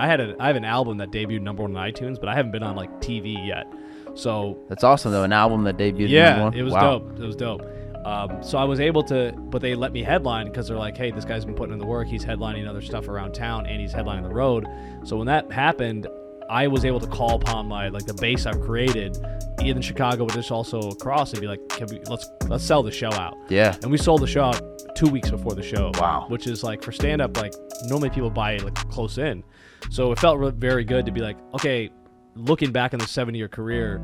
[0.00, 2.34] I had a I have an album that debuted number one on iTunes, but I
[2.34, 3.66] haven't been on like TV yet.
[4.14, 5.22] So That's awesome though.
[5.24, 6.08] An album that debuted.
[6.08, 6.54] yeah, number one?
[6.54, 6.98] it was Wow.
[6.98, 7.18] dope.
[7.20, 7.62] It was dope.
[8.04, 11.10] Um, so I was able to, but they let me headline because they're like, hey,
[11.10, 12.08] this guy's been putting in the work.
[12.08, 14.66] He's headlining other stuff around town, and he's headlining the road.
[15.04, 16.06] So when that happened,
[16.48, 19.18] I was able to call upon my like the base I've created
[19.60, 22.90] in Chicago, but just also across, and be like, Can we, let's let's sell the
[22.90, 23.36] show out.
[23.50, 23.76] Yeah.
[23.82, 24.62] And we sold the show out
[24.96, 25.92] two weeks before the show.
[25.98, 26.24] Wow.
[26.28, 27.52] Which is like for stand up, like
[27.84, 29.44] normally people buy like close in.
[29.90, 31.90] So it felt very good to be like, okay,
[32.34, 34.00] looking back on the seven year career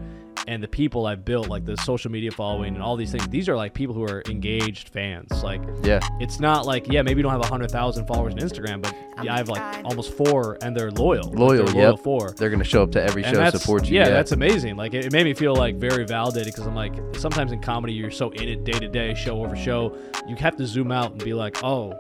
[0.49, 3.49] and the people I've built, like the social media following and all these things, these
[3.49, 5.43] are like people who are engaged fans.
[5.43, 5.99] Like, Yeah.
[6.21, 8.95] it's not like, yeah, maybe you don't have 100,000 followers on Instagram, but
[9.25, 11.31] yeah, I have like almost four and they're loyal.
[11.31, 11.65] Like, Loyal.
[11.65, 11.85] they're Yep.
[11.85, 13.97] loyal four They're gonna show up to every and show, that's, support you.
[13.97, 14.77] Yeah, that's amazing.
[14.77, 17.93] Like it, it made me feel like very validated because I'm like sometimes in comedy
[17.95, 19.97] you're so in it day to day, show over show.
[20.29, 21.93] You have to zoom out and be like, oh,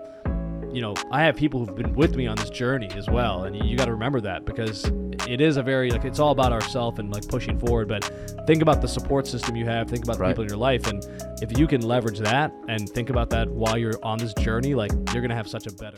[0.76, 3.56] you know, I have people who've been with me on this journey as well, and
[3.56, 4.84] you, you got to remember that because
[5.26, 7.88] it is a very like it's all about ourself and like pushing forward.
[7.88, 8.04] But
[8.46, 9.88] think about the support system you have.
[9.88, 10.32] Think about the Right.
[10.32, 11.02] people in your life, and
[11.40, 14.92] if you can leverage that and think about that while you're on this journey, like
[15.14, 15.96] you're gonna have such a better.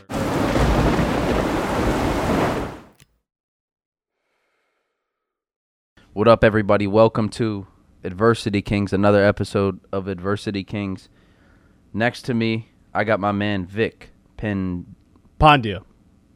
[6.13, 6.87] What up, everybody?
[6.87, 7.67] Welcome to
[8.05, 11.09] Adversity Kings, another episode of Adversity Kings.
[11.93, 14.85] Next to me, I got my man Vik Pen
[15.37, 15.83] Pandya.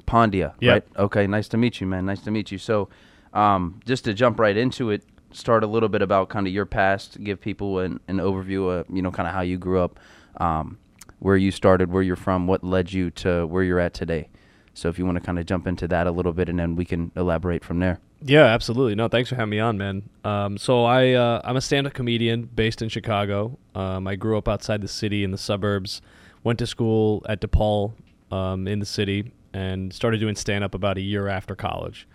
[0.05, 0.53] Pandya.
[0.59, 0.73] Yep.
[0.73, 1.01] Right?
[1.03, 1.25] Okay.
[1.25, 2.05] Nice to meet you, man.
[2.05, 2.57] Nice to meet you.
[2.57, 2.89] So,
[3.33, 6.65] um, just to jump right into it, start a little bit about kind of your
[6.65, 10.01] past, give people an, an overview of you know kind of how you grew up,
[10.37, 10.77] um,
[11.19, 14.27] where you started, where you're from, what led you to where you're at today.
[14.73, 16.75] So, if you want to kind of jump into that a little bit, and then
[16.75, 17.99] we can elaborate from there.
[18.21, 18.95] Yeah, absolutely.
[18.95, 20.09] No, thanks for having me on, man.
[20.25, 23.57] Um, so I uh, I'm a stand-up comedian based in Chicago.
[23.75, 26.01] Um, I grew up outside the city in the suburbs.
[26.43, 27.93] Went to school at DePaul
[28.31, 32.07] um, in the city and started doing stand-up about a year after college.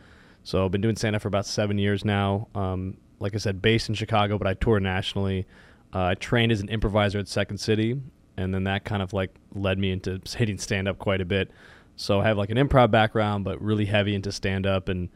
[0.43, 2.49] So I've been doing stand-up for about seven years now.
[2.55, 5.47] Um, like I said, based in Chicago, but I tour nationally.
[5.95, 8.01] Uh, I trained as an improviser at Second City,
[8.37, 11.51] and then that kind of like led me into hitting stand-up quite a bit.
[11.97, 15.09] So I have like an improv background, but really heavy into stand-up and.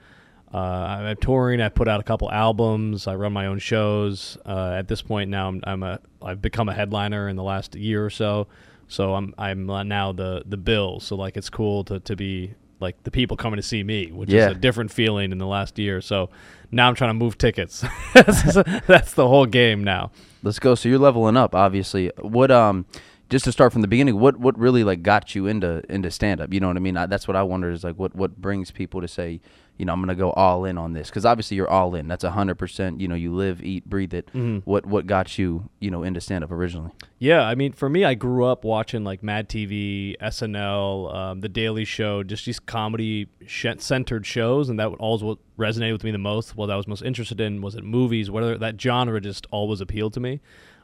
[0.55, 1.63] Uh, I'm touring.
[1.63, 3.07] I put out a couple albums.
[3.07, 4.37] I run my own shows.
[4.45, 7.75] Uh, at this point now, I'm, I'm a I've become a headliner in the last
[7.75, 8.49] year or so.
[8.93, 11.01] So I'm I'm now the the bill.
[11.01, 14.29] So like it's cool to to be like the people coming to see me, which
[14.31, 14.47] Yeah.
[14.51, 16.01] is a different feeling in the last year.
[16.01, 16.31] So
[16.71, 17.85] now I'm trying to move tickets.
[18.15, 18.55] that's,
[18.87, 20.11] that's the whole game now.
[20.43, 20.75] Let's go.
[20.75, 22.11] So you're leveling up, obviously.
[22.21, 22.85] What um,
[23.31, 26.41] just to start from the beginning, what what really like got you into into stand
[26.41, 26.53] up?
[26.53, 26.97] You know what I mean?
[26.97, 29.41] I, that's what I wonder is like what what brings people to say,
[29.79, 32.07] you know, I'm gonna go all in on this because obviously you're all in.
[32.07, 33.01] That's a hundred percent.
[33.01, 34.31] You know, you live, eat, breathe it.
[34.65, 36.91] What what got you you know into stand up originally?
[37.19, 41.49] Yeah, I mean, for me, I grew up watching like Mad TV, SNL, um, The
[41.49, 46.05] Daily Show, just these comedy sh- centered shows, and that would always what resonated with
[46.05, 46.57] me the most.
[46.57, 50.13] What I was most interested in was it movies, whether that genre just always appealed
[50.15, 50.41] to me.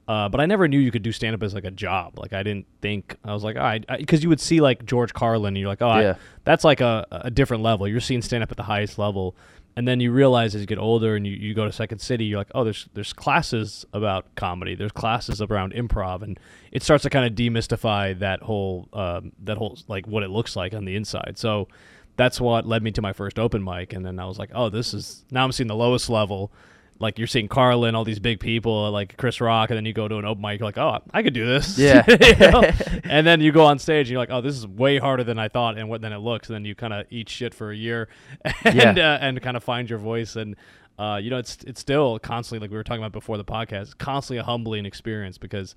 [0.08, 2.18] Uh, but I never knew you could do stand up as like a job.
[2.18, 5.12] Like I didn't think I was like, all right, because you would see like George
[5.12, 6.14] Carlin, and you're like, oh, I- Yeah.
[6.44, 7.86] that's like a, a different level.
[7.86, 9.36] You're seeing stand up at the highest level.
[9.76, 12.24] And then you realize as you get older and you, you go to Second City,
[12.24, 14.74] you're like, oh, there's there's classes about comedy.
[14.74, 16.40] There's classes around improv, and
[16.72, 20.56] it starts to kind of demystify that whole um, that whole like what it looks
[20.56, 21.34] like on the inside.
[21.38, 21.68] So
[22.16, 24.68] that's what led me to my first open mic, and then I was like, oh,
[24.68, 26.50] this is now I'm seeing the lowest level.
[27.00, 30.08] Like you're seeing Carlin, all these big people like Chris Rock, and then you go
[30.08, 31.78] to an open mic, you're like, oh, I could do this.
[31.78, 32.04] Yeah.
[32.08, 32.62] You know?
[33.04, 35.38] and then you go on stage and you're like, oh, this is way harder than
[35.38, 36.48] I thought, and what then it looks.
[36.48, 38.08] And then you kind of eat shit for a year,
[38.64, 39.14] and Yeah.
[39.14, 40.34] uh, and kind of find your voice.
[40.36, 40.56] And
[40.98, 43.82] uh, you know, it's it's still constantly like we were talking about before the podcast,
[43.82, 45.76] it's constantly a humbling experience because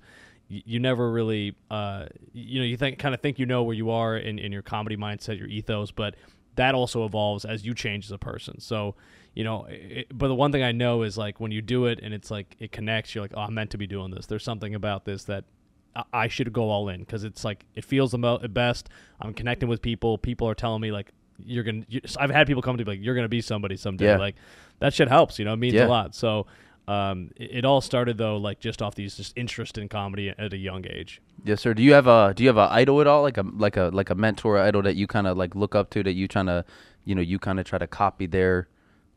[0.50, 3.76] y- you never really, uh, you know, you think kind of think you know where
[3.76, 6.16] you are in in your comedy mindset, your ethos, but
[6.56, 8.60] that also evolves as you change as a person.
[8.60, 8.94] So.
[9.34, 12.00] You know, it, but the one thing I know is like when you do it
[12.02, 14.26] and it's like it connects, you're like, oh, I'm meant to be doing this.
[14.26, 15.44] There's something about this that
[15.96, 18.90] I- I should go all in because it's like it feels the mo- best.
[19.22, 20.18] I'm connecting with people.
[20.18, 21.84] People are telling me like you're gonna.
[21.88, 24.04] You, I've had people come to me like you're gonna be somebody someday.
[24.04, 24.18] Yeah.
[24.18, 24.34] Like
[24.80, 25.38] that shit helps.
[25.38, 25.86] You know, it means Yeah.
[25.86, 26.14] a lot.
[26.14, 26.46] So
[26.88, 30.52] um, it, it all started though like just off these just interest in comedy at
[30.52, 31.20] a young age.
[31.44, 31.74] Yes, sir.
[31.74, 33.22] Do you have a do you have a idol at all?
[33.22, 35.90] Like a like a like a mentor idol that you kind of like look up
[35.90, 36.64] to that you trying to
[37.04, 38.68] you know you kind of try to copy their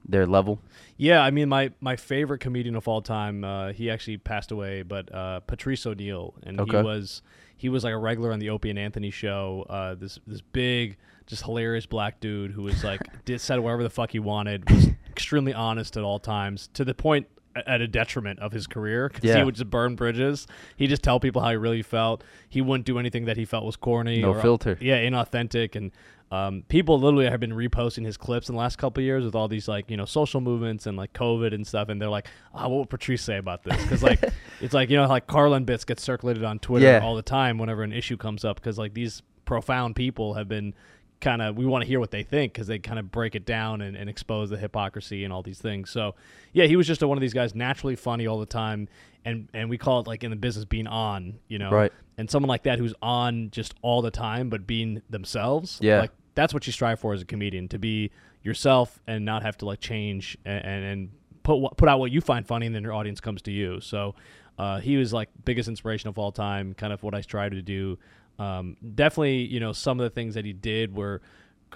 [0.07, 0.59] their level?
[0.97, 3.43] Yeah, I mean my my favorite comedian of all time.
[3.43, 6.77] Uh, he actually passed away, but uh, Patrice O'Neal, and Okay.
[6.77, 7.21] he was
[7.57, 9.65] he was like a regular on the Opie and Anthony show.
[9.69, 13.89] Uh, this this big, just hilarious black dude who was like did said whatever the
[13.89, 18.39] fuck he wanted, was extremely honest at all times, to the point at a detriment
[18.39, 19.37] of his career because Yeah.
[19.37, 20.45] he would just burn bridges.
[20.75, 22.23] He just tell people how he really felt.
[22.49, 24.77] He wouldn't do anything that he felt was corny No or filter.
[24.81, 25.91] Yeah, inauthentic and.
[26.31, 29.35] Um, people literally have been reposting his clips in the last couple of years with
[29.35, 32.27] all these like you know social movements and like COVID and stuff, and they're like,
[32.55, 34.19] oh, "What would Patrice say about this?" Because like
[34.59, 37.01] it's like you know like Carlin bits get circulated on Twitter Yeah.
[37.03, 40.73] all the time whenever an issue comes up because like these profound people have been
[41.21, 43.45] kind of we want to hear what they think because they kind of break it
[43.45, 46.13] down and, and expose the hypocrisy and all these things so
[46.53, 48.87] yeah he was just a, one of these guys naturally funny all the time
[49.23, 51.91] and and we call it like in the business being on you know Right.
[52.17, 56.01] and someone like that who's on just all the time but being themselves Yeah.
[56.01, 58.11] like that's what you strive for as a comedian to be
[58.43, 61.09] yourself and not have to like change and and, and
[61.43, 63.79] put what- put out what you find funny and then your audience comes to you
[63.79, 64.15] so
[64.57, 67.61] uh, he was like biggest inspiration of all time kind of what i strive to
[67.61, 67.97] do
[68.39, 71.21] um, definitely you know some of the things that he did were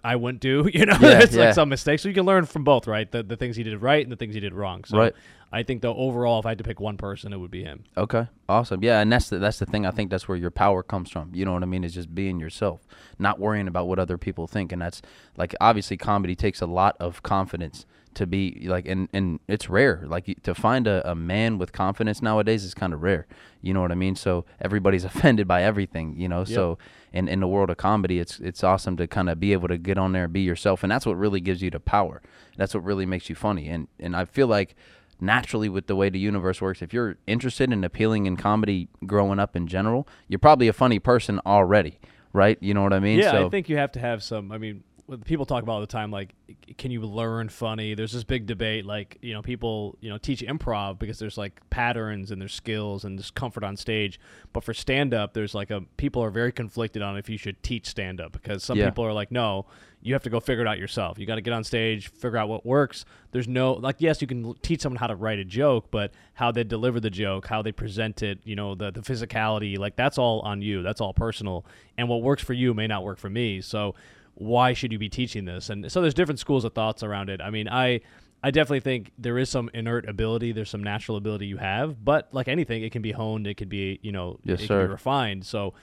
[0.01, 1.45] I wouldn't do, you know, Yeah, it's yeah.
[1.47, 2.03] like some mistakes.
[2.03, 3.11] So you can learn from both, right?
[3.11, 4.85] The, the things he did right and the things he did wrong.
[4.85, 5.13] So Right.
[5.51, 7.83] I think though overall, if I had to pick one person, it would be him.
[7.97, 8.81] Okay, awesome.
[8.83, 9.85] Yeah, and that's the that's the thing.
[9.85, 11.31] I think that's where your power comes from.
[11.33, 11.83] You know what I mean?
[11.83, 14.71] Is just being yourself, not worrying about what other people think.
[14.71, 15.01] And that's
[15.38, 17.85] like obviously comedy takes a lot of confidence
[18.15, 20.03] to be like, and and it's rare.
[20.06, 23.27] Like to find a, a man with confidence nowadays is kind of rare.
[23.61, 24.15] You know what I mean?
[24.15, 26.15] So everybody's offended by everything.
[26.17, 26.77] You know, so
[27.13, 29.77] in in the world of comedy, it's it's awesome to kind of be able to
[29.77, 32.21] get on there and be yourself, and that's what really gives you the power.
[32.57, 33.67] That's what really makes you funny.
[33.67, 34.75] And and I feel like
[35.21, 39.38] naturally with the way the universe works if you're interested in appealing in comedy growing
[39.38, 42.00] up in general you're probably a funny person already
[42.31, 44.50] right you know what i mean Yeah, so I think you have to have some.
[44.50, 44.81] I mean,
[45.17, 46.33] people talk about all the time, like,
[46.77, 47.94] can you learn funny?
[47.94, 51.61] There's this big debate, like, you know, people, you know, teach improv because there's like
[51.69, 54.19] patterns and there's skills and there's comfort on stage.
[54.53, 57.61] But for stand up, there's like a people are very conflicted on if you should
[57.63, 58.85] teach stand up because some Yeah.
[58.89, 59.65] people are like, no,
[60.01, 61.19] you have to go figure it out yourself.
[61.19, 63.03] You got to get on stage, figure out what works.
[63.31, 66.51] There's no like, yes, you can teach someone how to write a joke, but how
[66.51, 70.17] they deliver the joke, how they present it, you know, the the physicality, like that's
[70.17, 70.83] all on you.
[70.83, 71.65] That's all personal.
[71.97, 73.59] And what works for you may not work for me.
[73.61, 73.94] So
[74.39, 75.69] why should you be teaching this?
[75.69, 77.41] And so there's different schools of thoughts around it.
[77.41, 78.01] I mean, I
[78.41, 82.30] I definitely think there is some inert ability, there's some natural ability you have, but
[82.33, 84.80] like anything, it can be honed, it could be, you know, Yes, it sir.
[84.80, 85.45] can be refined.
[85.45, 85.74] So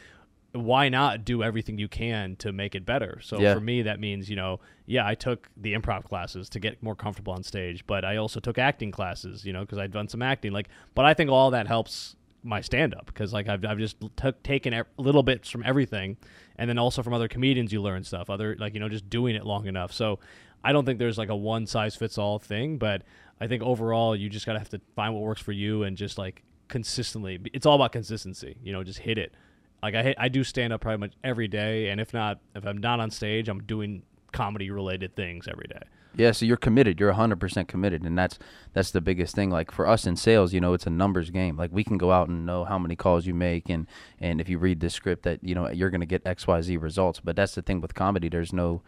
[0.53, 3.20] why not do everything you can to make it better?
[3.23, 3.53] So Yeah.
[3.53, 6.94] for me, that means you know, yeah, I took the improv classes to get more
[6.94, 10.23] comfortable on stage, but I also took acting classes, you know, because I'd done some
[10.23, 10.52] acting.
[10.52, 13.96] Like, but I think all that helps my stand up because like I've I've just
[14.16, 16.16] took taken a little bits from everything,
[16.56, 18.31] and then also from other comedians you learn stuff.
[18.31, 19.93] Other like you know just doing it long enough.
[19.93, 20.20] So
[20.64, 23.02] I don't think there's like a one size fits all thing, but
[23.40, 26.19] I think overall you just gotta have to find what works for you and just
[26.19, 27.38] like consistently.
[27.52, 28.56] It's all about consistency.
[28.62, 29.34] You know, just hit it.
[29.82, 32.66] Like I hit, I do stand up pretty much every day, and if not, if
[32.66, 34.02] I'm not on stage, I'm doing
[34.37, 35.83] comedy related things every day.
[36.15, 36.99] Yeah, so you're committed.
[36.99, 38.38] You're 100% committed, and that's
[38.73, 39.50] that's the biggest thing.
[39.50, 41.56] Like for us in sales, you know, it's a numbers game.
[41.59, 43.87] Like we can go out and know how many calls you make, and
[44.19, 46.77] and if you read the script, that you know you're gonna get X Y Z
[46.79, 47.21] results.
[47.21, 48.31] But that's the thing with comedy.
[48.31, 48.81] There's no,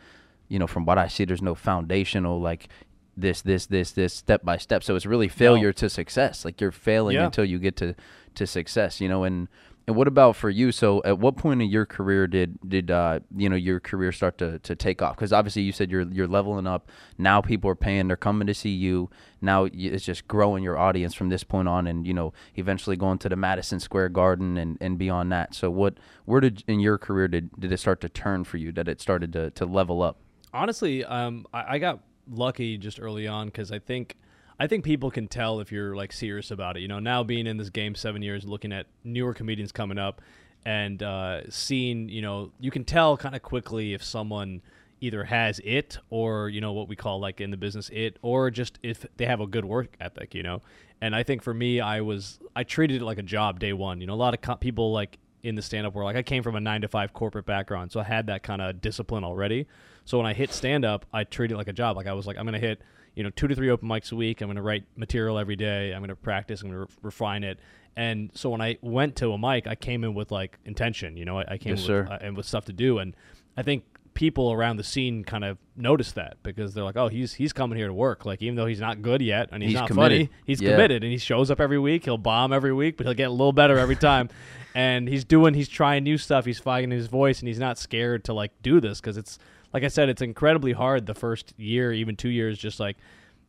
[0.48, 2.68] you know, from what I see, there's no foundational like
[3.14, 4.82] this, this, this, this step by step.
[4.84, 6.44] So it's really failure to success.
[6.44, 7.24] Like you're failing Yeah.
[7.26, 7.94] until you get to
[8.36, 9.00] to success.
[9.02, 9.48] You know, and
[9.88, 10.70] and what about for you?
[10.70, 14.36] So, at what point in your career did did uh, you know your career start
[14.36, 15.16] to, to take off?
[15.16, 16.90] Because obviously, you said you're you're leveling up.
[17.16, 19.08] Now people are paying; they're coming to see you.
[19.40, 23.16] Now it's just growing your audience from this point on, and you know eventually going
[23.18, 25.54] to the Madison Square Garden and, and beyond that.
[25.54, 25.94] So, what
[26.26, 28.70] where did in your career did, did it start to turn for you?
[28.72, 30.18] That it started to, to level up?
[30.52, 32.00] honestly, um, I, I got
[32.30, 34.16] lucky just early on because I think
[34.60, 36.80] I think people can tell if you're like serious about it.
[36.80, 40.20] You know, now being in this game seven years, looking at newer comedians coming up,
[40.64, 44.62] and uh, seeing, you know, you can tell kind of quickly if someone
[45.00, 48.50] either has it or you know what we call like in the business it or
[48.50, 50.60] just if they have a good work ethic you know?
[51.00, 54.00] And i think for me i was i treated it like a job day one.
[54.00, 56.22] You know a lot of co- people like in the stand up world like i
[56.22, 59.24] came from a nine to five corporate background so i had that kind of discipline
[59.24, 59.66] already.
[60.04, 61.96] So when i hit stand up i treated it like a job.
[61.96, 62.82] Like i was like i'm gonna hit
[63.14, 64.40] you know two to three open mics a week.
[64.40, 65.92] I'm gonna write material every day.
[65.92, 66.62] I'm gonna practice.
[66.62, 67.58] I'm gonna re- refine it.
[67.96, 71.24] And so when i went to a mic i came in with like intention you
[71.24, 71.38] know?
[71.40, 72.98] I, I came Yes, with, uh, and with stuff to do.
[72.98, 73.16] And
[73.56, 73.82] i think
[74.14, 77.76] people around the scene kind of notice that because they're like oh he's he's coming
[77.76, 78.24] here to work.
[78.24, 80.28] Like even though he's not good yet and he's, He's not committed.
[80.28, 80.72] funny he's Yeah.
[80.72, 81.02] committed.
[81.02, 82.04] And he shows up every week.
[82.04, 84.28] He'll bomb every week but he'll get a little better every time.
[84.74, 86.44] And he's doing he's trying new stuff.
[86.44, 89.36] He's finding his voice and he's not scared to like do this because it's
[89.72, 92.96] like i said it's incredibly hard the first year even two years just like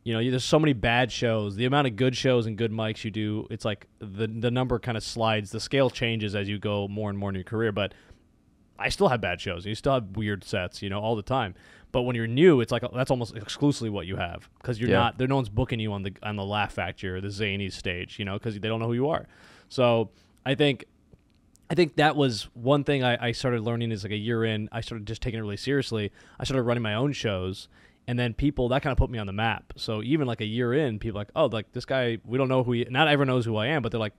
[0.05, 1.57] you know, there's so many bad shows.
[1.57, 4.79] The amount of good shows and good mics you do, it's like the the number
[4.79, 5.51] kind of slides.
[5.51, 7.73] The scale changes as you go more and more in your career.
[7.73, 7.93] But
[8.79, 9.65] I still have bad shows.
[9.65, 11.53] You still have weird sets, you know, all the time.
[11.91, 14.99] But when you're new, it's like that's almost exclusively what you have because you're Yeah.
[14.99, 15.27] not there.
[15.27, 18.23] No one's booking you on the on the Laugh Factory or the Zany stage, you
[18.25, 19.27] know, because they don't know who you are.
[19.67, 20.11] So
[20.45, 20.85] I think
[21.69, 24.69] I think that was one thing I, I started learning is like a year in,
[24.71, 26.11] I started just taking it really seriously.
[26.39, 27.67] I started running my own shows,
[28.07, 29.73] and then people that kind of put me on the map.
[29.75, 32.63] So even like a year in, people like, oh, like this guy, we don't know
[32.63, 32.87] who he.
[32.89, 34.13] Not everyone knows who I am, but they're like,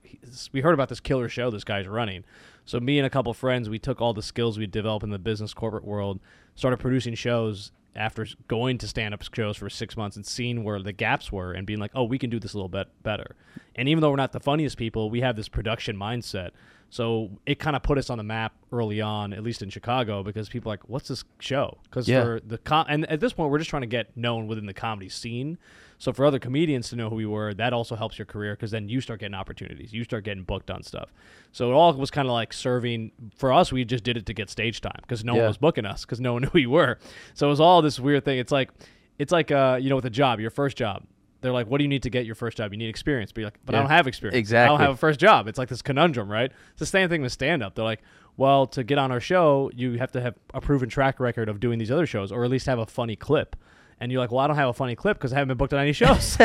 [0.53, 2.23] we heard about this killer show this guy's running.
[2.63, 5.19] So me and a couple friends, we took all the skills we developed in the
[5.19, 6.21] business corporate world,
[6.55, 10.93] started producing shows after going to stand-up shows for six months and seeing where the
[10.93, 13.35] gaps were and being like, oh, we can do this a little bit better.
[13.75, 16.51] And even though we're not the funniest people, we have this production mindset.
[16.91, 20.23] So it kind of put us on the map early on, at least in Chicago,
[20.23, 22.21] because people are like, "What's this show?" Because Yeah.
[22.23, 24.73] for the com- and at this point, we're just trying to get known within the
[24.73, 25.57] comedy scene.
[25.97, 28.71] So for other comedians to know who we were, that also helps your career because
[28.71, 31.13] then you start getting opportunities, you start getting booked on stuff.
[31.53, 33.71] So it all was kind of like serving for us.
[33.71, 35.39] We just did it to get stage time because no Yeah.
[35.43, 36.97] one was booking us because no one knew who we were.
[37.35, 38.37] So it was all this weird thing.
[38.37, 38.69] It's like
[39.17, 41.03] it's like uh, you know with a job, your first job.
[41.41, 42.71] They're like, what do you need to get your first job?
[42.71, 43.31] You need experience.
[43.31, 44.37] But you're like, but I don't have experience.
[44.65, 45.47] I don't have a first job.
[45.47, 46.51] It's like this conundrum, right?
[46.71, 47.75] It's the same thing with stand up.
[47.75, 48.01] They're like,
[48.37, 51.59] well, to get on our show, you have to have a proven track record of
[51.59, 53.55] doing these other shows, or at least have a funny clip.
[53.99, 55.73] And you're like, well, I don't have a funny clip because I haven't been booked
[55.73, 56.23] on any shows.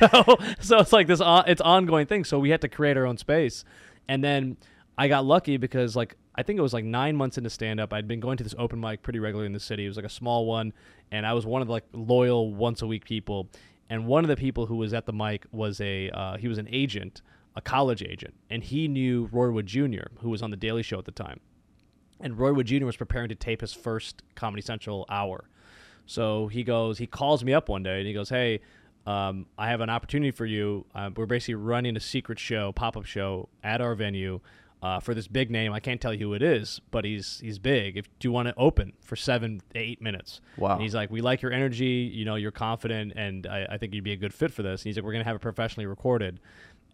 [0.00, 2.24] so, so it's like this, on, it's ongoing thing.
[2.24, 3.64] So we had to create our own space,
[4.08, 4.56] and then
[4.98, 7.92] I got lucky because like I think it was like nine months into stand up.
[7.92, 9.84] I'd been going to this open mic pretty regularly in the city.
[9.84, 10.72] It was like a small one,
[11.10, 13.48] and I was one of the like loyal once a week people.
[13.90, 16.58] And one of the people who was at the mic was a uh, he was
[16.58, 17.22] an agent,
[17.56, 20.98] a college agent, and he knew Roy Wood Jr., who was on the Daily Show
[20.98, 21.40] at the time.
[22.20, 22.84] And Roy Wood Jr.
[22.84, 25.48] was preparing to tape his first Comedy Central hour.
[26.06, 28.60] So he goes, he calls me up one day and he goes, Hey,
[29.06, 30.84] um, I have an opportunity for you.
[30.94, 34.40] Uh, we're basically running a secret show, pop up show at our venue
[34.82, 35.72] uh, for this big name.
[35.72, 37.96] I can't tell you who it is, but he's he's big.
[37.96, 40.40] If do you want to open for seven, eight minutes?
[40.56, 40.74] Wow.
[40.74, 42.10] And he's like, we like your energy.
[42.14, 44.82] You know, you're confident, and I, I think you'd be a good fit for this.
[44.82, 46.40] And he's like, we're gonna have it professionally recorded.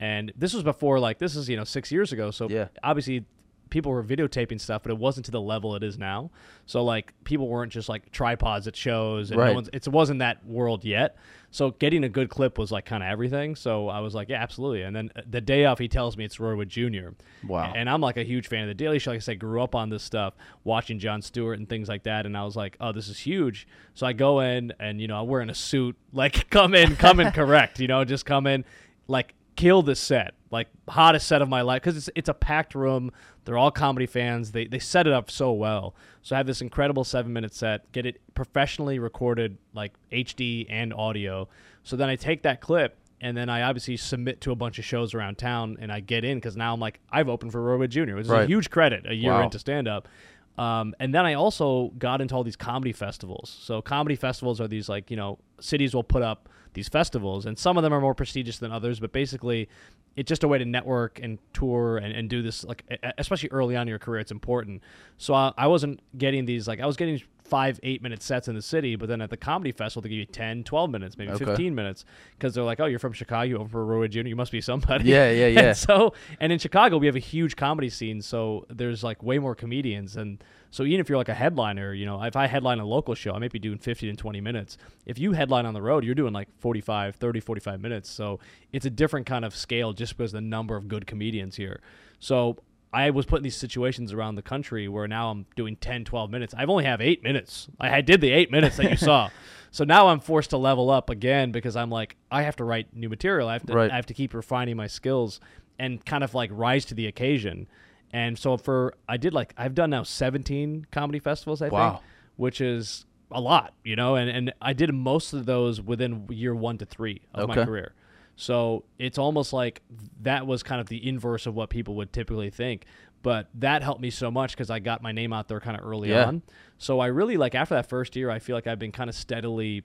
[0.01, 2.31] And this was before, like, this is you know six years ago.
[2.31, 2.69] So Yeah.
[2.83, 3.25] obviously
[3.71, 6.31] people were videotaping stuff, but it wasn't to the level it is now.
[6.67, 9.55] So like people weren't just like tripods at shows, and Right.
[9.55, 11.17] no it wasn't that world yet.
[11.51, 13.55] So getting a good clip was like kind of everything.
[13.55, 14.83] So I was like, yeah, absolutely.
[14.83, 17.11] And then uh, the day off, he tells me it's Roy Wood Jr.
[17.47, 17.73] Wow.
[17.77, 19.13] And I'm like a huge fan of the Daily Show.
[19.13, 22.27] Like I said, grew up on this stuff, watching Jon Stewart and things like that.
[22.27, 23.69] And I was like, oh, this is huge.
[23.95, 27.21] So I go in and you know I'm wearing a suit, like come in, come
[27.21, 28.65] in correct, you know, just come in,
[29.07, 32.75] like kill this set, like hottest set of my life because it's it's a packed
[32.75, 33.11] room.
[33.45, 34.53] They're all comedy fans.
[34.53, 35.95] They they set it up so well.
[36.23, 40.93] So I have this incredible seven minute set, get it professionally recorded, like HD and
[40.95, 41.49] audio.
[41.83, 44.85] So then I take that clip and then I obviously submit to a bunch of
[44.85, 47.79] shows around town, and I get in because now I'm like I've opened for Roy
[47.79, 49.43] Wood Jr., which is a huge credit a year Wow.
[49.45, 50.09] into stand up.
[50.57, 53.57] Um, and then I also got into all these comedy festivals.
[53.63, 57.59] So comedy festivals are these like you know cities will put up these festivals, and
[57.59, 59.01] some of them are more prestigious than others.
[59.01, 59.69] But basically,
[60.17, 62.85] it's just a way to network and tour and, and do this like
[63.19, 64.21] especially early on in your career.
[64.21, 64.83] It's important.
[65.17, 68.55] So I, I wasn't getting these like I was getting five eight minute sets in
[68.55, 71.33] the city, but then at the comedy festival they give you 10, 12 minutes, maybe
[71.33, 71.45] Okay.
[71.45, 74.51] 15 minutes because they're like, oh, you're from Chicago, over for Roy Jr., you must
[74.51, 75.05] be somebody.
[75.11, 75.61] Yeah, yeah, yeah.
[75.61, 79.39] And so and in Chicago we have a huge comedy scene, so there's like way
[79.39, 82.81] more comedians and so even if you're like a headliner, you know, if I headline
[82.81, 84.77] a local show, I might be doing 50 to 20 minutes.
[85.07, 88.11] If you headline on the road, you're doing like 45, 30, 45 minutes.
[88.11, 88.41] So
[88.73, 91.81] it's a different kind of scale just because the number of good comedians here.
[92.19, 92.57] So
[92.95, 96.31] I was put in these situations around the country where now I'm doing 10, 12
[96.31, 96.55] minutes.
[96.57, 97.69] I've only have eight minutes.
[97.81, 99.31] I, I did the eight minutes that you saw.
[99.75, 102.95] So now I'm forced to level up again because I'm like, I have to write
[102.95, 103.49] new material.
[103.49, 103.91] I have to, Right.
[103.91, 105.41] I have to keep refining my skills
[105.81, 107.67] and kind of like rise to the occasion.
[108.13, 111.91] And so for, I did like, I've done now 17 comedy festivals, I Wow.
[111.91, 112.03] think,
[112.37, 116.55] which is a lot, you know, and, and I did most of those within year
[116.55, 117.65] one to three of my Okay.
[117.65, 117.95] career.
[118.37, 119.83] So it's almost like
[120.23, 122.85] that was kind of the inverse of what people would typically think.
[123.23, 125.87] But that helped me so much because I got my name out there kind of
[125.87, 126.27] early Yeah.
[126.27, 126.43] on.
[126.79, 129.17] So I really like after that first year, I feel like I've been kind of
[129.17, 129.83] steadily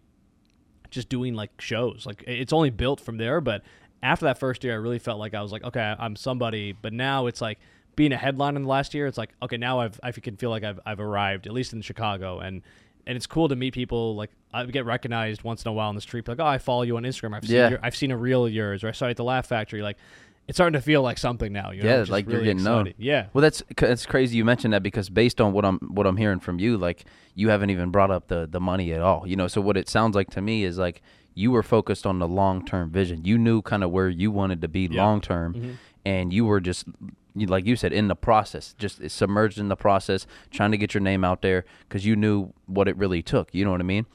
[0.90, 2.06] just doing like shows.
[2.06, 3.40] Like it's only built from there.
[3.40, 3.64] But
[4.04, 6.74] after that first year, I really felt like I was like, okay, I'm somebody.
[6.74, 7.60] But now it's like
[7.96, 9.06] being a headline in the last year.
[9.08, 11.82] It's like, okay, now I've I can feel like I've I've arrived at least in
[11.82, 12.62] Chicago and.
[13.08, 14.16] And it's cool to meet people.
[14.16, 16.28] Like I get recognized once in a while on the street.
[16.28, 17.34] Like, oh, I follow you on Instagram.
[17.36, 17.70] I've seen Yeah.
[17.72, 19.82] your, I've seen a reel of yours, or I saw you at the Laugh Factory.
[19.82, 19.98] Like,
[20.48, 21.70] it's starting to feel like something now.
[21.72, 22.94] You know, Yeah, like you're getting known.
[22.98, 24.38] Yeah, Well, that's that's crazy.
[24.38, 27.50] You mentioned that because based on what I'm what I'm hearing from you, like you
[27.50, 29.28] haven't even brought up the the money at all.
[29.28, 31.02] You know, so what it sounds like to me is like
[31.36, 33.24] you were focused on the long term vision.
[33.26, 35.06] You knew kind of where you wanted to be Yeah.
[35.06, 35.74] long term, Mhm.
[36.04, 36.86] and you were just
[37.36, 41.02] like you said, in the process, just submerged in the process, trying to get your
[41.02, 43.54] name out there because you knew what it really took.
[43.54, 44.06] You know what I mean?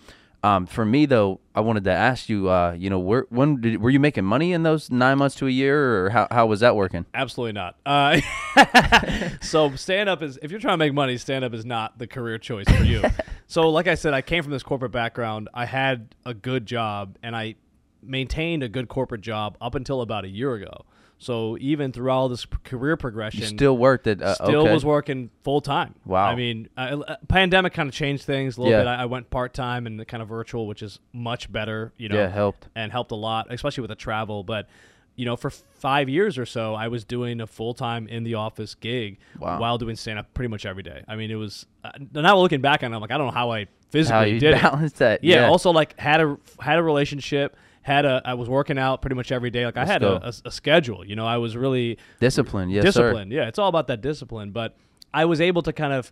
[0.44, 3.80] Um, for me though, I wanted to ask you, uh, you know, where, when did,
[3.80, 6.60] were you making money in those nine months to a year, or how, how was
[6.60, 7.06] that working?
[7.14, 7.76] Absolutely not.
[7.86, 8.20] Uh,
[9.40, 12.06] so stand up is if you're trying to make money, stand up is not the
[12.06, 13.02] career choice for you.
[13.46, 15.48] so like I said, I came from this corporate background.
[15.54, 17.54] I had a good job, and I
[18.02, 20.84] maintained a good corporate job up until about a year ago.
[21.18, 24.72] So even through all this career progression, You still worked at uh, still okay.
[24.74, 25.94] was working full time.
[26.04, 26.26] Wow.
[26.26, 28.80] I mean, uh, uh, pandemic kind of changed things a little Yeah.
[28.82, 28.88] bit.
[28.88, 31.92] I, I went part time and kind of virtual, which is much better.
[31.96, 32.68] You know, Yeah, helped.
[32.74, 34.42] and helped a lot, especially with the travel.
[34.44, 34.68] But
[35.16, 38.34] you know, for five years or so, I was doing a full time in the
[38.34, 39.60] office gig Wow.
[39.60, 41.04] while doing stand up pretty much every day.
[41.06, 43.32] I mean, it was uh, now looking back on it, I'm like, I don't know
[43.32, 44.94] how I physically How did it.
[44.96, 45.22] that?
[45.22, 47.56] Yeah, Also, like had a had a relationship.
[47.84, 49.64] Had a I was working out pretty much every day.
[49.66, 51.04] Like I Let's had a, a, a schedule.
[51.06, 52.72] You know, I was really disciplined.
[52.72, 52.88] Yes, sir.
[53.02, 53.30] discipline.
[53.30, 54.50] Yeah, it's all about that discipline.
[54.52, 54.74] But
[55.12, 56.10] I was able to kind of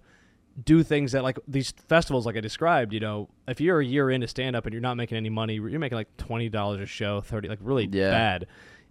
[0.64, 2.92] do things that like these festivals, like I described.
[2.92, 5.54] You know, if you're a year into stand up and you're not making any money,
[5.54, 8.10] you're making like twenty dollars a show, thirty, like really Yeah.
[8.10, 8.42] bad.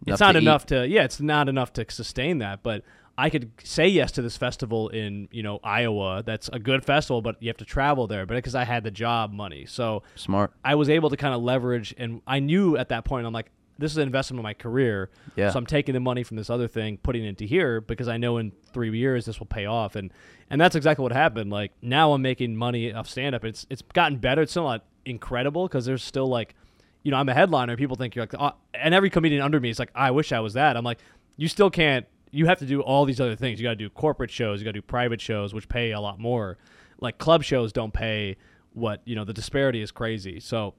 [0.07, 0.41] Enough it's not to eat.
[0.41, 2.63] enough to yeah, it's not enough to sustain that.
[2.63, 2.83] But
[3.17, 6.23] I could say yes to this festival in you know Iowa.
[6.25, 8.25] That's a good festival, but you have to travel there.
[8.25, 10.53] But because I had the job money, so Smart.
[10.63, 13.51] I was able to kind of leverage, and I knew at that point, I'm like,
[13.77, 15.09] this is an investment in my career.
[15.35, 15.51] Yeah.
[15.51, 18.17] So I'm taking the money from this other thing, putting it into here because I
[18.17, 20.11] know in three years this will pay off, and
[20.49, 21.51] and that's exactly what happened.
[21.51, 23.43] Like now I'm making money off stand up.
[23.43, 24.43] It's it's gotten better.
[24.43, 26.55] It's still not incredible because there's still like,
[27.03, 27.75] you know, I'm a headliner.
[27.75, 30.39] People think you're like, oh, and every comedian under me is like, I wish I
[30.39, 30.77] was that.
[30.77, 30.99] I'm like,
[31.37, 32.05] you still can't.
[32.31, 33.59] You have to do all these other things.
[33.59, 34.59] You got to do corporate shows.
[34.59, 36.57] You got to do private shows, which pay a lot more.
[37.00, 38.38] Like club shows don't pay
[38.73, 39.25] what you know.
[39.25, 40.39] The disparity is crazy.
[40.39, 40.73] So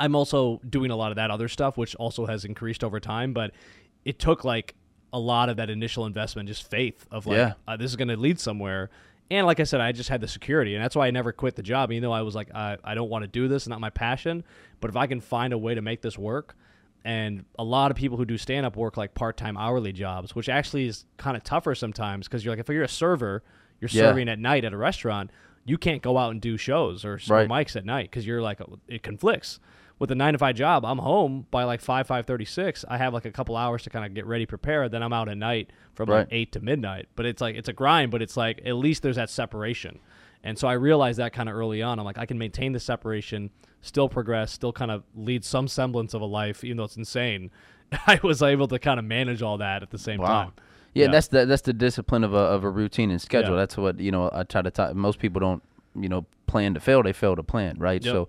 [0.00, 3.32] I'm also doing a lot of that other stuff, which also has increased over time.
[3.32, 3.52] But
[4.04, 4.74] it took like
[5.12, 7.52] a lot of that initial investment, just faith of like, Yeah.
[7.68, 8.90] uh, this is going to lead somewhere.
[9.30, 11.56] And like I said, I just had the security, and that's why I never quit
[11.56, 13.80] the job, even though I was like, I, I don't want to do this, not
[13.80, 14.44] my passion.
[14.80, 16.54] But if I can find a way to make this work,
[17.06, 20.34] and a lot of people who do stand up work like part time hourly jobs,
[20.34, 23.42] which actually is kind of tougher sometimes because you're like, if you're a server,
[23.80, 24.02] you're Yeah.
[24.08, 25.30] serving at night at a restaurant,
[25.64, 27.48] you can't go out and do shows or, Right.
[27.48, 29.60] mics at night because you're like, it conflicts.
[29.98, 32.84] With a nine to five job, I'm home by like five five thirty six.
[32.86, 34.88] I have like a couple hours to kind of get ready, prepare.
[34.90, 36.18] Then I'm out at night from Right.
[36.18, 37.06] like eight to midnight.
[37.16, 39.98] But it's like it's a grind, but it's like at least there's that separation.
[40.44, 41.98] And so I realized that kind of early on.
[41.98, 43.50] I'm like, I can maintain the separation,
[43.82, 47.50] still progress, still kind of lead some semblance of a life, even though it's insane.
[48.06, 50.26] I was able to kind of manage all that at the same Wow.
[50.44, 50.52] time.
[50.94, 53.50] Yeah, that's the that's the discipline of a of a routine and schedule.
[53.50, 53.56] Yeah.
[53.58, 54.30] That's what you know.
[54.32, 54.94] I try to talk.
[54.94, 55.62] Most people don't
[55.94, 58.02] you know plan to fail; they fail to plan, right?
[58.02, 58.12] Yep.
[58.14, 58.28] So,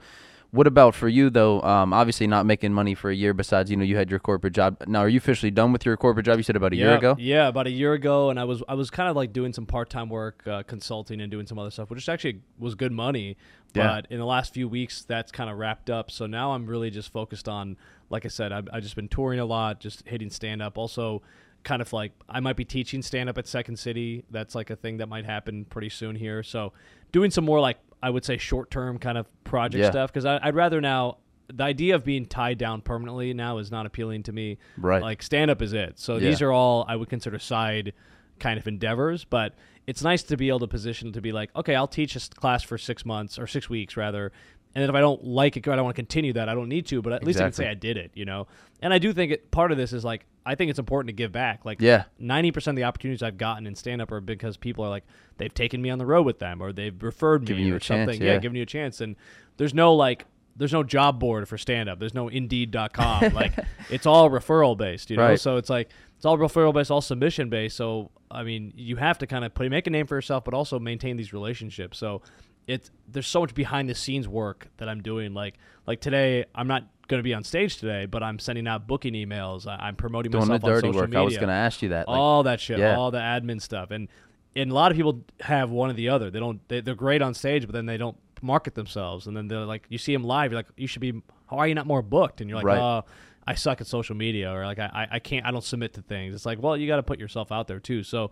[0.51, 1.61] what about for you though?
[1.61, 3.33] Um, obviously not making money for a year.
[3.33, 4.83] Besides, you know, you had your corporate job.
[4.85, 6.35] Now, are you officially done with your corporate job?
[6.35, 7.15] You said about a year ago.
[7.17, 9.65] Yeah, about a year ago, and I was I was kind of like doing some
[9.65, 13.37] part time work, uh, consulting and doing some other stuff, which actually was good money.
[13.73, 13.87] Yeah.
[14.01, 16.09] But in the last few weeks, that's kind of wrapped up.
[16.09, 17.77] So now I'm really just focused on,
[18.09, 20.77] like I said, I've, I've just been touring a lot, just hitting stand up.
[20.77, 21.21] Also,
[21.63, 24.23] kind of like I might be teaching stand up at Second City.
[24.31, 26.41] That's like a thing that might happen pretty soon here.
[26.43, 26.73] So
[27.11, 29.91] doing some more like I would say short term kind of project Yeah.
[29.91, 31.17] stuff because I'd rather now.
[31.49, 34.57] The idea of being tied down permanently now is not appealing to me.
[34.77, 35.01] Right.
[35.01, 35.97] Like stand up is it.
[35.97, 36.19] So Yeah.
[36.29, 37.93] these are all I would consider side
[38.37, 39.53] kind of endeavors, but
[39.87, 42.61] it's nice to be able to position to be like, okay, I'll teach this class
[42.61, 44.31] for six months or six weeks rather.
[44.75, 46.69] And then if I don't like it, I don't want to continue that, I don't
[46.69, 48.45] need to, but at least I can say I did it, you know?
[48.81, 51.13] And I do think it, part of this is like, I think it's important to
[51.13, 51.65] give back.
[51.65, 52.03] Like, Yeah.
[52.21, 55.05] 90% of the opportunities I've gotten in stand up are because people are like,
[55.37, 57.79] they've taken me on the road with them or they've referred me Giving or a
[57.79, 58.21] chance, something.
[58.21, 58.37] yeah.
[58.37, 59.01] giving you a chance.
[59.01, 59.15] And
[59.55, 60.25] there's no like,
[60.57, 61.97] there's no job board for stand up.
[61.99, 63.33] There's no indeed.com.
[63.33, 63.53] like,
[63.89, 65.23] it's all referral based, you know?
[65.29, 65.39] Right.
[65.39, 67.77] So it's like, it's all referral based, all submission based.
[67.77, 70.53] So, I mean, you have to kind of put, make a name for yourself, but
[70.53, 71.97] also maintain these relationships.
[71.97, 72.21] So,
[72.67, 75.33] it's there's so much behind the scenes work that I'm doing.
[75.33, 78.87] Like like today, I'm not going to be on stage today, but I'm sending out
[78.87, 79.65] booking emails.
[79.65, 81.09] I, I'm promoting Doing the myself on dirty social work.
[81.09, 81.21] media.
[81.21, 82.07] I was going to ask you that.
[82.09, 82.97] Like, all that shit, yeah.
[82.97, 84.09] all the admin stuff, and
[84.55, 86.29] and a lot of people have one or the other.
[86.29, 86.59] They don't.
[86.67, 89.27] They, they're great on stage, but then they don't market themselves.
[89.27, 91.21] And then they're like, you see them live, you're like, you should be.
[91.49, 92.41] How are you not more booked?
[92.41, 92.79] And you're like, Right.
[92.79, 93.05] oh.
[93.47, 96.35] I suck at social media, or like I, I- can't, I don't submit to things.
[96.35, 98.03] It's like, well, you got to put yourself out there too.
[98.03, 98.31] So,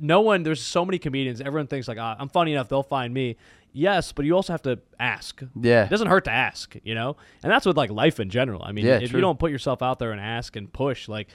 [0.00, 3.12] no one there's so many comedians everyone thinks like ah, i'm funny enough they'll find
[3.12, 3.36] me
[3.72, 5.84] yes but you also have to ask Yeah.
[5.84, 8.72] it doesn't hurt to ask you know and that's with like life in general i
[8.72, 9.18] mean Yeah, if true.
[9.18, 11.28] you don't put yourself out there and ask and push like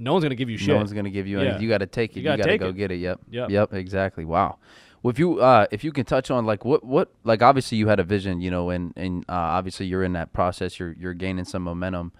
[0.00, 1.40] no one's gonna give you shit No one's gonna give you.
[1.40, 1.58] Yeah.
[1.58, 2.16] You got to take it.
[2.16, 2.76] You You, gotta got to go it.
[2.76, 2.96] get it.
[2.96, 3.20] Yep.
[3.30, 3.50] Yep.
[3.50, 3.72] Yep.
[3.74, 4.24] Exactly.
[4.26, 4.58] Wow.
[5.06, 7.86] Well, if you uh, if you can touch on like what what like obviously you
[7.86, 10.80] had a vision, you know, and and uh, obviously you're in that process.
[10.80, 12.10] You're you're gaining some momentum.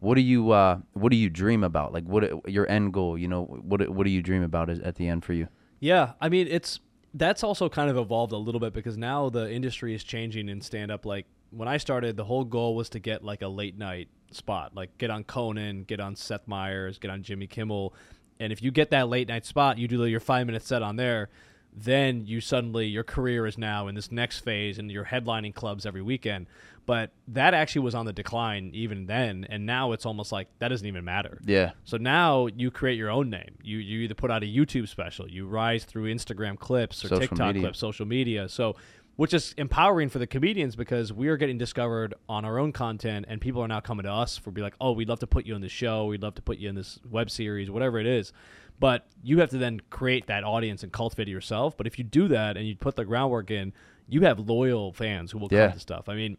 [0.00, 1.92] what do you uh, what do you dream about?
[1.92, 3.16] Like what your end goal?
[3.16, 5.46] You know, what what do you dream about is at the end for you?
[5.78, 6.80] Yeah, I mean it's
[7.14, 10.62] that's also kind of evolved a little bit because now the industry is changing in
[10.62, 11.06] stand up.
[11.06, 14.74] Like when I started, the whole goal was to get like a late night spot,
[14.74, 17.94] like get on Conan, get on Seth Meyers, get on Jimmy Kimmel,
[18.40, 20.96] and if you get that late night spot, you do your five minute set on
[20.96, 21.28] there
[21.74, 25.86] then you suddenly your career is now in this next phase and you're headlining clubs
[25.86, 26.46] every weekend.
[26.84, 30.68] But that actually was on the decline even then and now it's almost like that
[30.68, 31.40] doesn't even matter.
[31.44, 31.72] Yeah.
[31.84, 33.56] So now you create your own name.
[33.62, 37.20] You you either put out a youtube special you rise through instagram clips or social
[37.20, 37.62] tiktok media.
[37.62, 38.48] clips social media.
[38.48, 38.76] So
[39.16, 43.26] which is empowering for the comedians because we are getting discovered on our own content
[43.28, 45.46] and people are now coming to us for be like oh we'd love to put
[45.46, 46.06] you on the show.
[46.06, 48.32] We'd love to put you in this web series whatever it is
[48.80, 51.76] but you have to then create that audience and cultivate it yourself.
[51.76, 53.72] But if you do that and you put the groundwork in,
[54.08, 55.66] you have loyal fans who will yeah.
[55.66, 56.08] come to stuff.
[56.08, 56.36] I mean,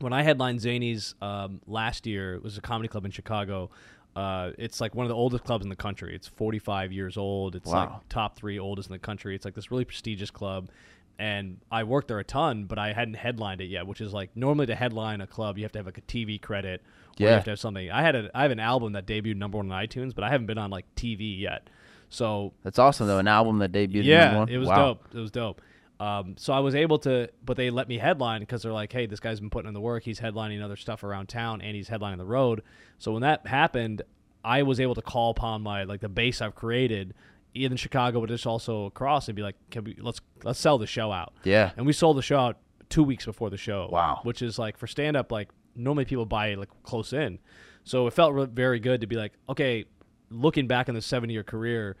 [0.00, 3.70] when I headlined Zanies um, last year, it was a comedy club in Chicago.
[4.16, 6.14] Uh, it's like one of the oldest clubs in the country.
[6.14, 7.54] It's 45 years old.
[7.54, 7.74] It's wow.
[7.78, 9.34] like top three oldest in the country.
[9.34, 10.70] It's like this really prestigious club.
[11.18, 14.30] And I worked there a ton, but I hadn't headlined it yet, which is like
[14.36, 16.82] normally to headline a club, you have to have like a TV credit
[17.18, 17.28] yeah.
[17.28, 17.90] you have to have something.
[17.90, 20.30] I had a I have an album that debuted number one on iTunes, but I
[20.30, 21.68] haven't been on like TV yet.
[22.08, 23.18] So that's awesome though.
[23.18, 24.06] An album that debuted.
[24.06, 24.48] Number one.
[24.48, 24.76] Yeah, it was wow.
[24.76, 25.04] dope.
[25.12, 25.60] It was dope.
[26.00, 29.06] Um, so I was able to, but they let me headline because they're like, hey,
[29.06, 30.04] this guy's been putting in the work.
[30.04, 32.62] He's headlining other stuff around town, and he's headlining the road.
[32.98, 34.02] So when that happened,
[34.44, 37.14] I was able to call upon my like the base I've created
[37.54, 40.86] in Chicago, but just also across, and be like, can we let's let's sell the
[40.86, 41.34] show out.
[41.44, 41.72] Yeah.
[41.76, 42.58] And we sold the show out
[42.88, 43.88] two weeks before the show.
[43.90, 44.20] Wow.
[44.22, 47.38] Which is like for stand up, like normally people buy like close in.
[47.84, 49.84] So it felt re- very good to be like, okay,
[50.30, 51.96] looking back on the seven year career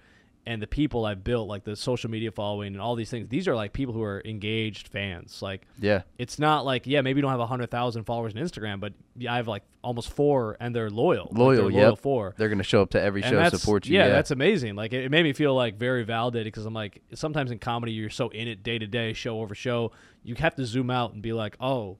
[0.46, 3.46] and the people I've built, like the social media following and all these things, these
[3.46, 5.42] are like people who are engaged fans.
[5.42, 8.40] Like, yeah, it's not like, yeah, maybe you don't have a hundred thousand followers on
[8.40, 8.94] Instagram, but
[9.28, 11.28] I have like almost four, and they're loyal.
[11.32, 11.82] Loyal, like yeah.
[11.82, 12.34] Loyal four.
[12.38, 13.96] They're gonna show up to every and show, support you.
[13.96, 14.74] Yeah, yeah, that's amazing.
[14.74, 17.92] Like, it, it made me feel like very validated because I'm like, sometimes in comedy,
[17.92, 19.92] you're so in it day to day, show over show,
[20.24, 21.98] you have to zoom out and be like, oh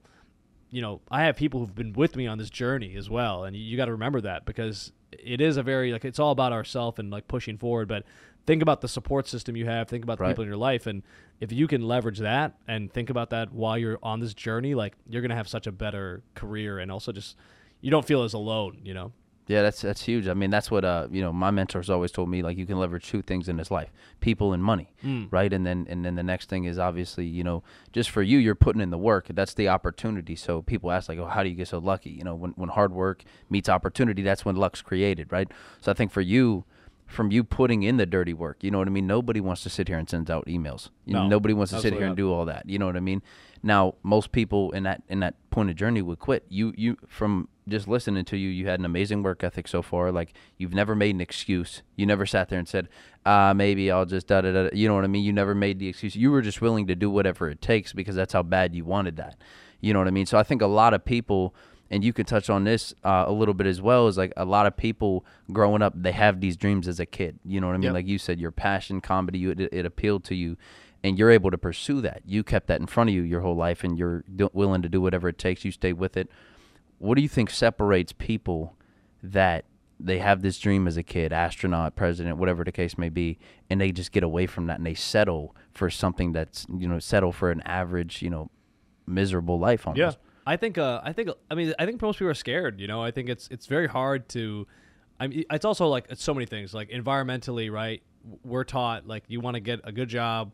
[0.71, 3.55] you know, I have people who've been with me on this journey as well, and
[3.55, 6.53] you, you got to remember that because it is a very like it's all about
[6.53, 7.87] ourself and like pushing forward.
[7.87, 8.03] But
[8.49, 9.87] think about the support system you have.
[9.87, 10.31] Think about the right.
[10.31, 11.03] people in your life, and
[11.39, 14.95] if you can leverage that and think about that while you're on this journey, like
[15.07, 17.35] you're gonna have such a better career, and also just
[17.79, 18.79] you don't feel as alone.
[18.83, 19.11] You know.
[19.45, 20.27] Yeah, that's that's huge.
[20.27, 22.79] I mean, that's what uh, you know, my mentors always told me like you can
[22.79, 25.27] leverage two things in this life: people and money, mm.
[25.29, 25.53] right?
[25.53, 28.55] And then and then the next thing is obviously, you know, just for you, you're
[28.55, 29.27] putting in the work.
[29.29, 30.35] That's the opportunity.
[30.35, 32.69] So people ask like, "Oh, how do you get so lucky?" You know, when when
[32.69, 35.47] hard work meets opportunity, that's when luck's created, right?
[35.81, 36.65] So I think for you,
[37.09, 38.63] from you putting in the dirty work.
[38.63, 39.07] You know what I mean?
[39.07, 40.89] Nobody wants to sit here and send out emails.
[41.05, 42.07] You no, know, nobody wants to sit here not.
[42.09, 42.69] and do all that.
[42.69, 43.23] You know what I mean?
[43.63, 46.45] Now, most people in that in that point of journey would quit.
[46.49, 50.11] You you from just listening to you, you had an amazing work ethic so far.
[50.11, 51.81] Like you've never made an excuse.
[51.95, 52.87] You never sat there and said,
[53.25, 55.23] "Ah, uh, maybe I'll just da da da." You know what I mean?
[55.23, 56.15] You never made the excuse.
[56.15, 59.17] You were just willing to do whatever it takes because that's how bad you wanted
[59.17, 59.35] that.
[59.81, 60.25] You know what I mean?
[60.25, 61.55] So I think a lot of people,
[61.91, 64.45] and you could touch on this uh, a little bit as well, is like a
[64.45, 67.39] lot of people growing up, they have these dreams as a kid.
[67.43, 67.83] You know what I mean?
[67.85, 67.93] Yep.
[67.93, 70.57] Like you said, your passion, comedy, you, it, it appealed to you
[71.01, 72.21] and you're able to pursue that.
[72.25, 74.89] You kept that in front of you your whole life, and you're do- willing to
[74.89, 75.63] do whatever it takes.
[75.63, 76.29] You stay with it
[76.99, 78.75] what do you think separates people
[79.23, 79.65] that
[79.99, 83.37] they have this dream as a kid, astronaut, president, whatever the case may be,
[83.69, 86.99] and they just get away from that and they settle for something that's you know
[86.99, 88.49] settle for an average, you know,
[89.07, 89.99] miserable life almost.
[89.99, 90.77] Yeah, I think.
[90.77, 91.29] Uh, I think.
[91.49, 92.79] I mean, I think most people are scared.
[92.79, 94.67] You know, I think it's it's very hard to.
[95.19, 96.73] I mean, it's also like it's so many things.
[96.73, 98.01] Like environmentally, right?
[98.43, 100.51] We're taught like you want to get a good job,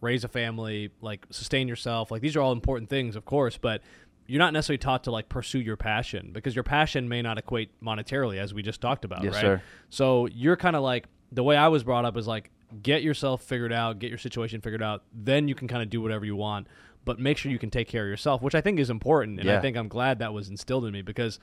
[0.00, 2.10] raise a family, like sustain yourself.
[2.10, 3.82] Like these are all important things, of course, but
[4.26, 7.70] you're not necessarily taught to like pursue your passion because your passion may not equate
[7.80, 9.40] monetarily as we just talked about, yes, right?
[9.40, 9.62] Sir.
[9.88, 12.50] So you're kind of like the way I was brought up is like
[12.82, 16.02] get yourself figured out, get your situation figured out, then you can kind of do
[16.02, 16.66] whatever you want,
[17.08, 19.48] but make sure you can take care of yourself, which I think is important and
[19.48, 19.56] yeah.
[19.56, 21.38] I think I'm glad that was instilled in me because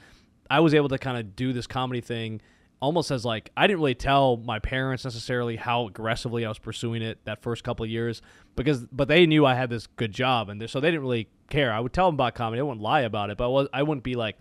[0.47, 2.39] I was able to kind of do this comedy thing
[2.80, 7.01] almost as like I didn't really tell my parents necessarily how aggressively I was pursuing
[7.01, 8.21] it that first couple of years
[8.56, 11.73] because but they knew I had this good job and so they didn't really care.
[11.73, 12.60] I would tell them about comedy.
[12.60, 14.38] I wouldn't lie about it, but I, was, I wouldn't be like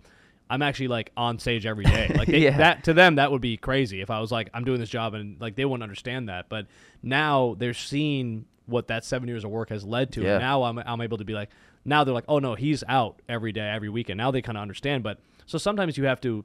[0.47, 2.11] I'm actually like on stage every day.
[2.15, 2.57] Like they, yeah.
[2.57, 5.15] that to them that would be crazy if I was like I'm doing this job
[5.15, 6.49] and like they wouldn't understand that.
[6.49, 6.67] But
[7.01, 10.21] now they're seeing what that 7 years of work has led to.
[10.21, 10.33] Yeah.
[10.33, 11.49] And now I'm I'm able to be like
[11.85, 14.61] now they're like, "Oh no, he's out every day, every weekend." Now they kind of
[14.61, 16.43] understand, but so sometimes you have to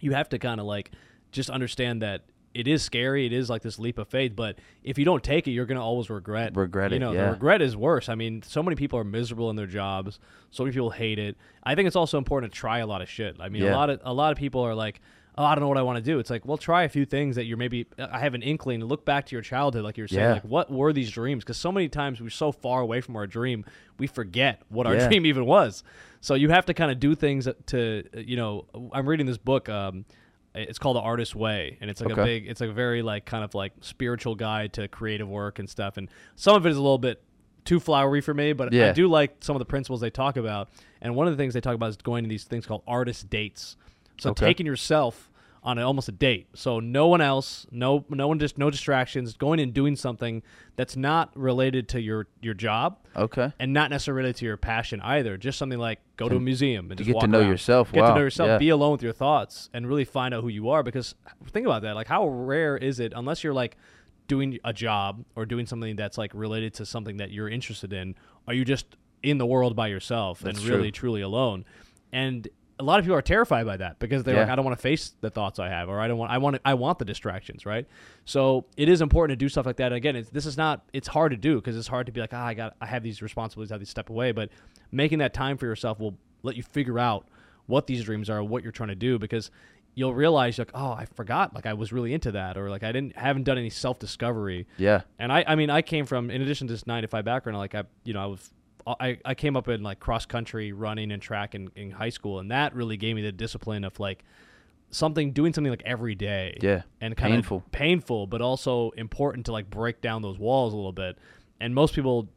[0.00, 0.92] you have to kind of like
[1.32, 2.22] just understand that
[2.54, 3.26] it is scary.
[3.26, 5.82] It is like this leap of faith, but if you don't take it, you're gonna
[5.82, 6.54] always regret.
[6.54, 6.96] Regret it.
[6.96, 7.26] you know, yeah.
[7.26, 8.08] the regret is worse.
[8.08, 10.20] I mean, so many people are miserable in their jobs.
[10.50, 11.36] So many people hate it.
[11.64, 13.36] I think it's also important to try a lot of shit.
[13.40, 15.00] I mean, a lot of a lot of people are like,
[15.38, 16.18] oh, I don't know what I want to do.
[16.18, 17.86] It's like, well, try a few things that you're maybe.
[17.98, 18.84] I have an inkling.
[18.84, 20.20] Look back to your childhood, like you were saying.
[20.22, 20.32] Yeah.
[20.34, 21.44] Like, what were these dreams?
[21.44, 23.64] Because so many times we're so far away from our dream,
[23.98, 25.08] we forget what our Yeah.
[25.08, 25.84] dream even was.
[26.20, 28.66] So you have to kind of do things to, you know.
[28.92, 29.68] I'm reading this book.
[29.68, 30.04] Um,
[30.54, 32.46] it's called The Artist's Way, and it's like a big.
[32.46, 35.96] It's like a very like kind of like spiritual guide to creative work and stuff.
[35.96, 37.22] And some of it is a little bit
[37.64, 40.68] too flowery for me, but I do like some of the principles they talk about.
[41.00, 43.30] And one of the things they talk about is going to these things called artist
[43.30, 43.76] dates.
[44.22, 44.46] So Okay.
[44.46, 45.28] taking yourself
[45.64, 46.48] on a, almost a date.
[46.54, 50.42] So no one else, no no one just no distractions, going and doing something
[50.74, 53.52] that's not related to your your job Okay.
[53.60, 55.36] and not necessarily to your passion either.
[55.36, 57.48] Just something like go to a museum and just get to know around.
[57.50, 57.92] yourself.
[57.92, 58.08] Get Wow.
[58.08, 58.48] to know yourself.
[58.48, 58.58] Yeah.
[58.58, 60.82] Be alone with your thoughts and really find out who you are.
[60.82, 61.14] Because
[61.50, 61.94] think about that.
[61.94, 63.12] Like, how rare is it?
[63.14, 63.76] Unless you're like
[64.26, 68.16] doing a job or doing something that's like related to something that you're interested in,
[68.48, 68.86] are you just
[69.22, 71.10] in the world by yourself That's and really true.
[71.10, 71.64] truly alone?
[72.12, 72.48] And
[72.82, 74.40] a lot of people are terrified by that because they're Yeah.
[74.42, 76.38] like, I don't want to face the thoughts I have, or I don't want, I
[76.38, 77.86] want, I want the distractions, right?
[78.24, 79.86] So it is important to do stuff like that.
[79.86, 82.20] And again, it's, this is not, it's hard to do because it's hard to be
[82.20, 84.32] like, ah, I got, I have these responsibilities, I have to step away.
[84.32, 84.50] But
[84.90, 87.26] making that time for yourself will let you figure out
[87.66, 89.50] what these dreams are, what you're trying to do, because
[89.94, 92.92] you'll realize like, oh, I forgot, like I was really into that, or like I
[92.92, 94.66] didn't, haven't done any self discovery.
[94.78, 95.02] Yeah.
[95.18, 97.58] And I, I mean, I came from, in addition to this nine to five background,
[97.58, 98.50] like I, you know, I was,
[98.86, 102.38] I, I came up in like cross country running and track in, in high school,
[102.38, 104.24] and that really gave me the discipline of like
[104.90, 106.58] something, doing something like every day.
[106.60, 106.82] Yeah.
[107.00, 107.58] And kind Painful.
[107.58, 111.18] of painful, but also important to like break down those walls a little bit.
[111.60, 112.28] And most people,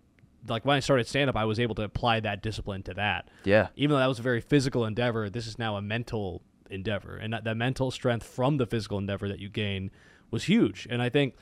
[0.47, 3.29] like when I started stand up, I was able to apply that discipline to that.
[3.43, 3.67] Yeah.
[3.75, 7.33] Even though that was a very physical endeavor, this is now a mental endeavor, and
[7.33, 9.91] that, that mental strength from the physical endeavor that you gain
[10.31, 10.87] was huge.
[10.89, 11.35] And I think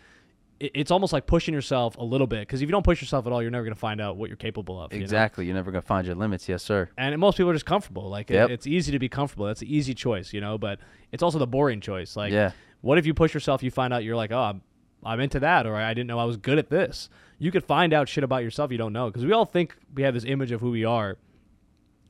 [0.60, 3.34] it's almost like pushing yourself a little bit because if you don't push yourself at
[3.34, 4.94] all, you're never going to find out what you're capable of.
[4.94, 5.04] you know?
[5.04, 5.46] Exactly.
[5.46, 6.48] You're never gonna find your limits.
[6.48, 6.90] Yes, sir.
[6.98, 8.10] And most people are just comfortable.
[8.10, 8.50] Like Yep.
[8.50, 9.46] it's easy to be comfortable.
[9.48, 10.58] That's an easy choice, you know.
[10.58, 10.80] But
[11.12, 12.16] it's also the boring choice.
[12.16, 12.52] Like, Yeah.
[12.82, 13.62] what if you push yourself?
[13.64, 14.62] You find out you're like, oh, I'm,
[15.04, 17.10] I'm into that, or I didn't know I was good at this.
[17.40, 20.04] You could find out shit about yourself you don't know because we all think we
[20.04, 21.18] have this image of who we are,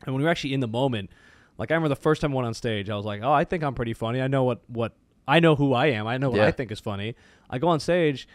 [0.06, 1.10] and when we're actually in the moment,
[1.58, 3.46] like I remember the first time I went on stage, I was like, oh, I
[3.46, 4.22] think I'm pretty funny.
[4.22, 4.94] I know what what
[5.28, 6.08] I know who I am.
[6.08, 6.48] I know what Yeah.
[6.48, 7.16] I think is funny.
[7.50, 8.28] I go on stage.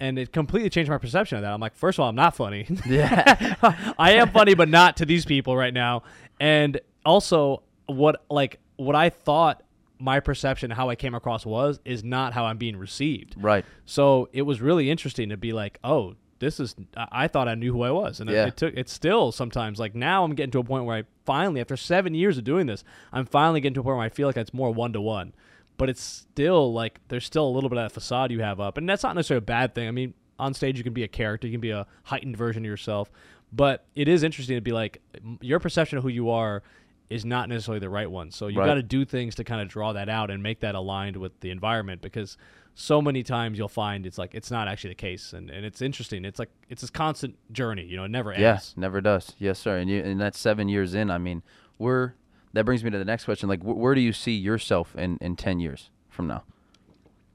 [0.00, 1.52] And it completely changed my perception of that.
[1.52, 2.66] I'm like, first of all, I'm not funny.
[2.84, 3.54] Yeah.
[3.98, 6.02] I am funny, but not to these people right now.
[6.40, 9.62] And also, what like what I thought
[10.00, 13.36] my perception, how I came across was, is not how I'm being received.
[13.38, 13.64] right.
[13.86, 16.74] So it was really interesting to be like, oh, this is.
[16.96, 18.74] I thought I knew who I was, and it- it took.
[18.74, 22.12] It's still sometimes like now I'm getting to a point where I finally, after seven
[22.14, 24.52] years of doing this, I'm finally getting to a point where I feel like it's
[24.54, 25.32] more one to one.
[25.78, 28.76] But it's still like there's still a little bit of that facade you have up,
[28.78, 29.88] and that's not necessarily a bad thing.
[29.88, 32.64] I mean, on stage you can be a character, you can be a heightened version
[32.64, 33.10] of yourself,
[33.52, 35.00] but it is interesting to be like
[35.40, 36.62] your perception of who you are
[37.10, 38.30] is not necessarily the right one.
[38.30, 38.66] So you Right.
[38.66, 41.38] got to do things to kind of draw that out and make that aligned with
[41.40, 42.38] the environment because
[42.74, 45.82] so many times you'll find it's like it's not actually the case and, and it's
[45.82, 46.24] interesting.
[46.24, 48.52] It's like it's this constant journey, you know, it never Yeah.
[48.52, 48.72] ends.
[48.78, 49.34] Never does.
[49.38, 49.76] Yes, sir.
[49.76, 51.10] And you and that's seven years in.
[51.10, 51.42] I mean,
[51.78, 52.14] we're
[52.52, 53.48] that brings me to the next question.
[53.48, 56.44] Like, wh- where do you see yourself in in ten years from now?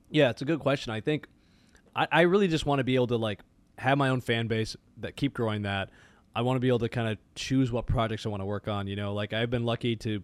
[0.10, 0.94] Yeah, it's a good question.
[0.94, 1.28] I think
[1.96, 3.42] I, I really just want to be able to like
[3.78, 5.90] have my own fan base that keep growing that.
[6.36, 8.68] I want to be able to kind of choose what projects I want to work
[8.68, 8.88] on.
[8.88, 10.24] You know, like I've been lucky to,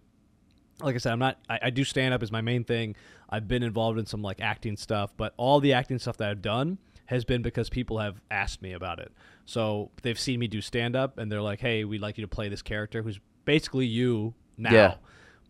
[0.80, 1.38] like I said, I'm not.
[1.48, 2.94] I, I do stand up as my main thing.
[3.28, 6.42] I've been involved in some like acting stuff, but all the acting stuff that I've
[6.42, 9.12] done has been because people have asked me about it.
[9.44, 12.28] So they've seen me do stand up, and they're like, "Hey, we'd like you to
[12.28, 14.94] play this character who's basically you now." Yeah.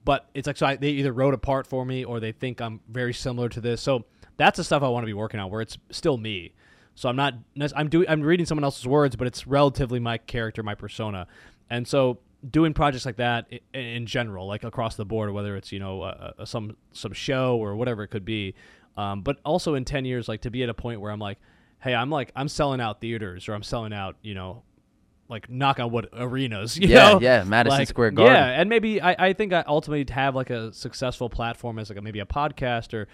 [0.04, 2.60] But it's like so I, they either wrote a part for me or they think
[2.60, 3.80] I'm very similar to this.
[3.80, 4.04] So
[4.36, 6.52] that's the stuff I want to be working on, where it's still me.
[6.94, 7.34] So I'm not.
[7.74, 8.08] I'm doing.
[8.08, 11.26] I'm reading someone else's words, but it's relatively my character, my persona,
[11.70, 12.18] and so
[12.50, 16.32] doing projects like that in, general, like across the board, whether it's you know uh,
[16.38, 18.54] uh, some some show or whatever it could be,
[18.96, 21.38] um, but also in ten years, like to be at a point where I'm like,
[21.80, 24.62] hey, I'm like I'm selling out theaters or I'm selling out, you know,
[25.28, 26.76] like knock on wood arenas.
[26.78, 27.20] You Yeah, know?
[27.20, 28.34] yeah, Madison Like, Square Garden.
[28.34, 31.98] Yeah, and maybe I, I think I ultimately have like a successful platform as like
[31.98, 33.08] a, maybe a podcast or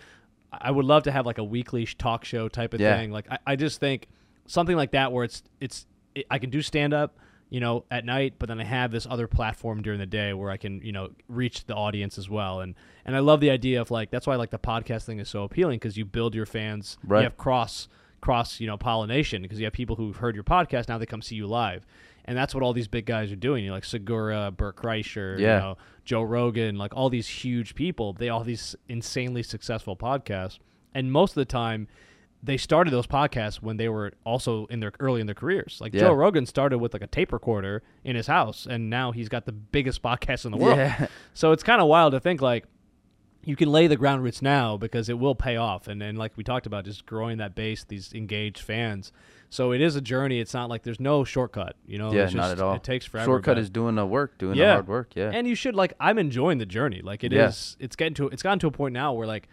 [0.53, 2.97] I would love to have like a weekly talk show type of Yeah.
[2.99, 3.13] thing.
[3.13, 4.09] Like I, I just think
[4.47, 7.17] something like that where it's it's it, I can do stand up,
[7.51, 10.51] you know, at night, but then I have this other platform during the day where
[10.51, 12.61] I can you know reach the audience as well.
[12.61, 15.29] And and I love the idea of like that's why like the podcast thing is
[15.29, 16.99] so appealing because you build your fans.
[17.07, 17.21] Right.
[17.21, 17.87] You have cross
[18.21, 21.23] cross you know pollination because you have people who've heard your podcast now they come
[21.23, 21.87] see you live.
[22.27, 23.65] And that's what all these big guys are doing.
[23.65, 25.55] You know, like Segura, Bert Kreischer, Yeah.
[25.57, 28.13] you know, Joe Rogan, like all these huge people.
[28.13, 30.59] They all have these insanely successful podcasts,
[30.95, 31.89] and most of the time
[32.43, 35.79] they started those podcasts when they were also in their early in their careers.
[35.81, 36.01] Like Yeah.
[36.03, 39.45] Joe Rogan started with like a tape recorder in his house, and now he's got
[39.47, 40.77] the biggest podcast in the world.
[40.79, 41.07] Yeah.
[41.35, 42.65] So it's kind of wild to think like
[43.45, 46.37] you can lay the ground roots now because it will pay off, and and like
[46.37, 49.13] we talked about, just growing that base, these engaged fans.
[49.53, 50.39] So it is a journey.
[50.39, 51.75] It's not like there's no shortcut.
[51.85, 52.75] You know, yeah, It's not at all.
[52.75, 53.27] It takes forever.
[53.27, 55.13] Shortcut but- is doing the work, doing the hard work.
[55.17, 55.31] Yeah.
[55.33, 57.01] and you should like I'm enjoying the journey.
[57.03, 57.85] Like it is, Yeah.
[57.85, 59.49] it's getting to it's gotten to a point now where like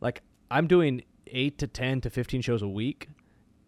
[0.00, 3.08] like I'm doing eight to ten to fifteen shows a week,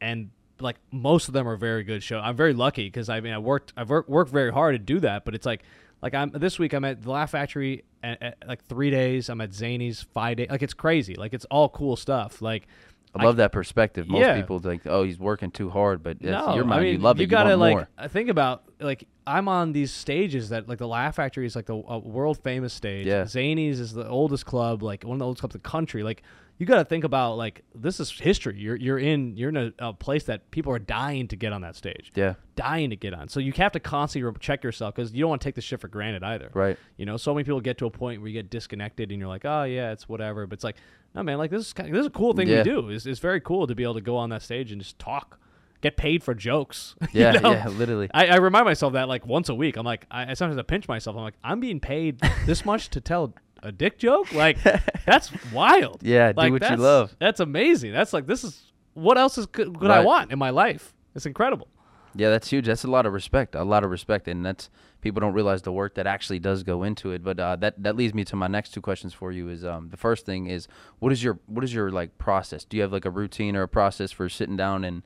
[0.00, 0.30] and
[0.60, 2.20] like most of them are very good shows.
[2.24, 5.00] I'm very lucky because I mean I worked I've worked, worked very hard to do
[5.00, 5.62] that, but it's like
[6.02, 9.28] like I'm this week I'm at the Laugh Factory at, at, like three days.
[9.28, 10.48] I'm at Zanies five days.
[10.50, 11.14] Like it's crazy.
[11.14, 12.40] Like it's all cool stuff.
[12.42, 12.66] Like
[13.14, 14.08] I love that perspective.
[14.08, 14.36] Most Yeah.
[14.40, 16.80] people think, "Oh, he's working too hard," but no, your mind.
[16.80, 17.22] I mean, you love it.
[17.22, 18.08] You gotta like more.
[18.08, 21.76] think about like I'm on these stages that like the Laugh Factory is like the
[21.76, 23.06] uh, world famous stage.
[23.06, 23.24] Yeah.
[23.24, 26.02] Zanies is the oldest club, like one of the oldest clubs in the country.
[26.04, 26.22] Like
[26.60, 28.54] you got to think about like this is history.
[28.58, 31.62] You're you're in you're in a, a place that people are dying to get on
[31.62, 32.12] that stage.
[32.14, 32.34] Yeah.
[32.54, 33.28] Dying to get on.
[33.28, 35.80] So you have to constantly check yourself because you don't want to take this shit
[35.80, 36.50] for granted either.
[36.52, 36.76] Right.
[36.98, 39.28] You know, so many people get to a point where you get disconnected and you're
[39.28, 40.46] like, oh yeah, it's whatever.
[40.46, 40.76] But it's like,
[41.14, 42.58] no man, like this is kind of, this is a cool thing Yeah.
[42.58, 42.90] we do.
[42.90, 45.40] It's, it's very cool to be able to go on that stage and just talk,
[45.80, 46.94] get paid for jokes.
[47.12, 47.32] you Yeah.
[47.32, 47.52] know?
[47.52, 47.68] Yeah.
[47.68, 48.10] Literally.
[48.12, 49.76] I, I remind myself that like once a week.
[49.78, 51.16] I'm like, I, I sometimes I pinch myself.
[51.16, 54.32] I'm like, I'm being paid this much to tell a dick joke.
[54.32, 54.58] Like,
[55.06, 56.02] that's wild.
[56.02, 57.16] Yeah, do what you love.
[57.18, 57.92] That's amazing.
[57.92, 60.94] That's like this is what else is could, could I want in my life?
[61.14, 61.68] It's incredible.
[62.14, 62.66] Yeah, that's huge.
[62.66, 63.54] That's a lot of respect.
[63.54, 64.68] A lot of respect, and that's
[65.00, 67.22] people don't realize the work that actually does go into it.
[67.22, 69.48] But uh, that that leads me to my next two questions for you.
[69.48, 70.66] Is um, the first thing is
[70.98, 72.64] what is your what is your like process?
[72.64, 75.02] Do you have like a routine or a process for sitting down and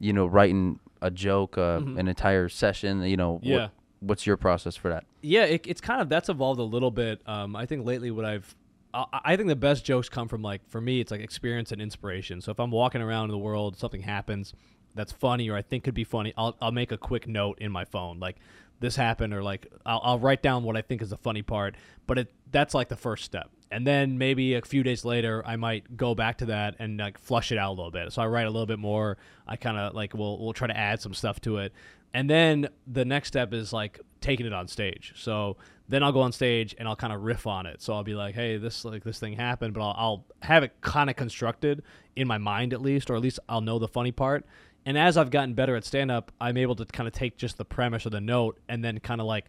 [0.00, 3.02] you know writing a joke, uh, an entire session?
[3.02, 3.52] You know, what- Mm-hmm.
[3.52, 3.68] Yeah.
[4.00, 5.04] What's your process for that?
[5.22, 7.20] Yeah, it, it's kind of that's evolved a little bit.
[7.26, 8.54] Um, I think lately what I've
[8.94, 12.40] I, think the best jokes come from like for me it's like experience and inspiration.
[12.40, 14.54] So if I'm walking around in the world, something happens
[14.94, 17.70] that's funny or I think could be funny, I'll I'll make a quick note in
[17.70, 18.36] my phone like
[18.80, 21.74] this happened or like I'll, I'll write down what I think is the funny part.
[22.06, 23.50] But it that's like the first step.
[23.70, 27.18] And then maybe a few days later, I might go back to that and like
[27.18, 28.10] flush it out a little bit.
[28.12, 29.18] So I write a little bit more.
[29.46, 31.72] I kind of like we'll we'll try to add some stuff to it.
[32.14, 35.12] And then the next step is like taking it on stage.
[35.16, 35.56] So
[35.88, 37.80] then I'll go on stage and I'll kind of riff on it.
[37.82, 40.72] So I'll be like, "Hey, this like this thing happened," but I'll, I'll have it
[40.80, 41.82] kind of constructed
[42.16, 44.44] in my mind at least, or at least I'll know the funny part.
[44.86, 47.58] And as I've gotten better at stand up, I'm able to kind of take just
[47.58, 49.46] the premise or the note and then kind of like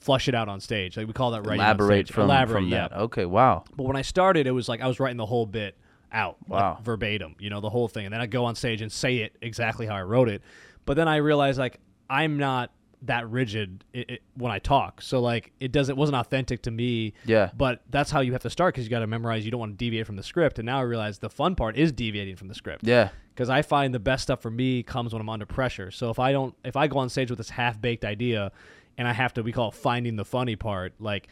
[0.00, 0.96] flush it out on stage.
[0.96, 2.88] Like we call that writing Elaborate from, Elaborate, from yeah.
[2.88, 2.96] that.
[2.98, 3.62] Okay, wow.
[3.76, 5.76] But when I started, it was like I was writing the whole bit
[6.10, 6.74] out, Wow.
[6.74, 9.18] like verbatim, you know, the whole thing, and then I go on stage and say
[9.18, 10.42] it exactly how I wrote it.
[10.84, 11.78] But then I realized like
[12.12, 12.70] I'm not
[13.04, 17.14] that rigid i i when I talk, so like it doesn't wasn't authentic to me.
[17.24, 17.50] Yeah.
[17.56, 19.44] But that's how you have to start because you got to memorize.
[19.44, 20.58] You don't want to deviate from the script.
[20.60, 23.08] And now I realize the fun part is deviating from the script Yeah.
[23.34, 25.90] because I find the best stuff for me comes when I'm under pressure.
[25.90, 28.52] So if I don't, if I go on stage with this half baked idea,
[28.98, 30.92] and I have to, we call it finding the funny part.
[31.00, 31.26] Like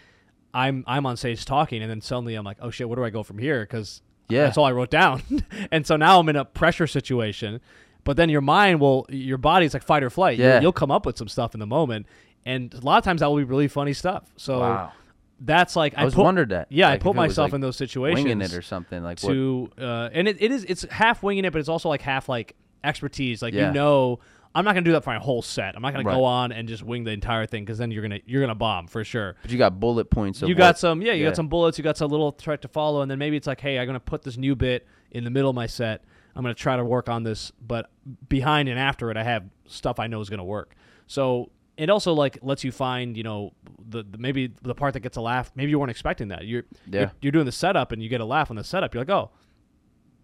[0.53, 3.11] I'm I'm on stage talking, and then suddenly I'm like, oh shit, where do I
[3.11, 3.61] go from here?
[3.61, 4.43] Because Yeah.
[4.45, 5.23] that's all I wrote down.
[5.71, 7.61] and so now I'm in a pressure situation.
[8.05, 10.39] But then your mind will, your body's like fight or flight.
[10.39, 10.61] You'll- Yeah.
[10.61, 12.07] You'll, come up with some stuff in the moment,
[12.47, 14.25] and a lot of times that will be really funny stuff.
[14.37, 14.93] So Wow.
[15.41, 16.69] that's like I was put, wondered that.
[16.71, 19.33] Yeah, Like, I put myself like, in those situations Winging it or something like what?
[19.33, 22.29] to uh, and it, it is it's half winging it but it's also like half
[22.29, 23.69] like expertise like Yeah.
[23.69, 24.21] you know
[24.55, 26.15] i'm not gonna do that for my whole set i'm not gonna Right.
[26.17, 28.87] go on and just wing the entire thing because then you're gonna you're gonna bomb
[28.87, 30.41] for sure But you got bullet points.
[30.43, 31.29] Of you got what- some yeah you yeah.
[31.31, 33.61] got some bullets you got some little threat to follow and then maybe it's like
[33.61, 36.03] hey i'm gonna put this new bit in the middle of my set
[36.35, 37.91] i'm gonna try to work on this but
[38.29, 40.75] behind and after it i have stuff i know is gonna work
[41.07, 43.53] so it also like lets you find you know
[43.89, 46.65] the, the maybe the part that gets a laugh maybe you weren't expecting that you're,
[46.87, 47.01] Yeah.
[47.01, 49.11] you're you're doing the setup and you get a laugh on the setup you're like
[49.11, 49.31] oh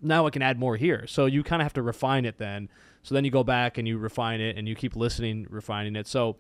[0.03, 1.07] now I can add more here.
[1.07, 2.69] So you kind of have to refine it then.
[3.03, 6.07] So then you go back and you refine it and you keep listening, refining it.
[6.07, 6.37] So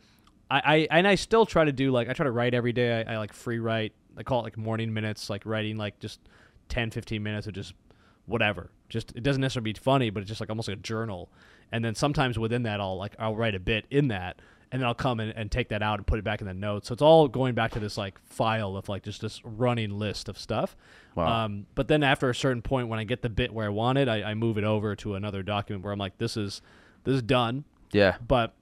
[0.50, 3.02] I, I and I still try to do like I try to write every day.
[3.08, 3.94] I, I like free write.
[4.14, 6.20] I call it like morning minutes, like writing like just
[6.68, 7.72] 10, 15 minutes of just
[8.26, 8.70] whatever.
[8.88, 11.30] Just it doesn't necessarily be funny, but it's just like almost like a journal.
[11.72, 14.86] And then sometimes within that I'll like I'll write a bit in that and then
[14.86, 16.88] I'll come and, and take that out and put it back in the notes.
[16.88, 20.28] So it's all going back to this like file of like just this running list
[20.28, 20.76] of stuff.
[21.14, 21.44] Wow.
[21.44, 23.98] Um, but then after a certain point, when I get the bit where I want
[23.98, 26.62] it, I, I move it over to another document where I'm like, this is
[27.04, 27.64] this is done.
[27.92, 28.16] Yeah.
[28.26, 28.54] But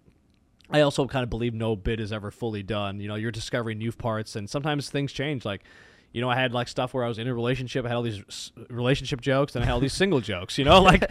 [0.71, 3.01] I also kind of believe no bit is ever fully done.
[3.01, 5.45] You know, you're discovering new parts, and sometimes things change.
[5.45, 5.63] Like,
[6.15, 8.03] you know, I had like stuff where I was in a relationship, I had all
[8.03, 10.57] these relationship jokes, and I had all these single jokes.
[10.57, 11.05] You know, like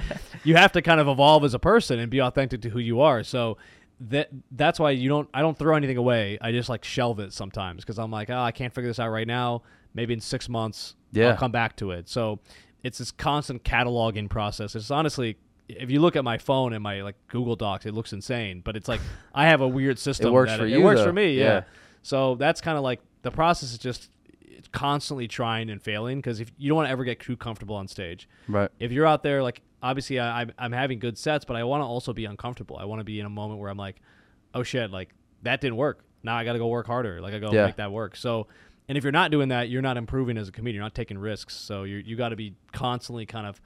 [0.43, 3.01] you have to kind of evolve as a person and be authentic to who you
[3.01, 3.21] are.
[3.23, 3.57] So
[3.99, 5.29] that that's why you don't.
[5.33, 6.37] I don't throw anything away.
[6.41, 9.09] I just like shelve it sometimes because I'm like, oh, I can't figure this out
[9.09, 9.61] right now.
[9.93, 11.29] Maybe in six months, Yeah.
[11.29, 12.09] I'll come back to it.
[12.09, 12.39] So
[12.81, 14.73] it's this constant cataloging process.
[14.75, 15.37] It's honestly
[15.69, 18.61] if you look at my phone and my like Google Docs, it looks insane.
[18.63, 19.01] But it's like
[19.35, 20.27] I have a weird system.
[20.29, 21.05] It works for it, you, It works though.
[21.07, 21.37] for me.
[21.37, 21.43] Yeah.
[21.43, 21.63] Yeah.
[22.01, 24.09] So that's kind of like the process is just
[24.71, 27.87] constantly trying and failing because if you don't want to ever get too comfortable on
[27.87, 28.27] stage.
[28.47, 28.69] Right.
[28.79, 31.81] If you're out there, like obviously I, I'm I'm having good sets, but I want
[31.81, 32.77] to also be uncomfortable.
[32.77, 34.01] I want to be in a moment where I'm like,
[34.53, 35.09] oh shit, like
[35.43, 36.03] that didn't work.
[36.23, 37.19] Now I got to go work harder.
[37.21, 37.65] Like I go Yeah.
[37.65, 38.15] make that work.
[38.15, 38.47] So.
[38.89, 40.75] And if you're not doing that, you're not improving as a comedian.
[40.75, 41.55] You're not taking risks.
[41.55, 43.61] So you you got to be constantly kind of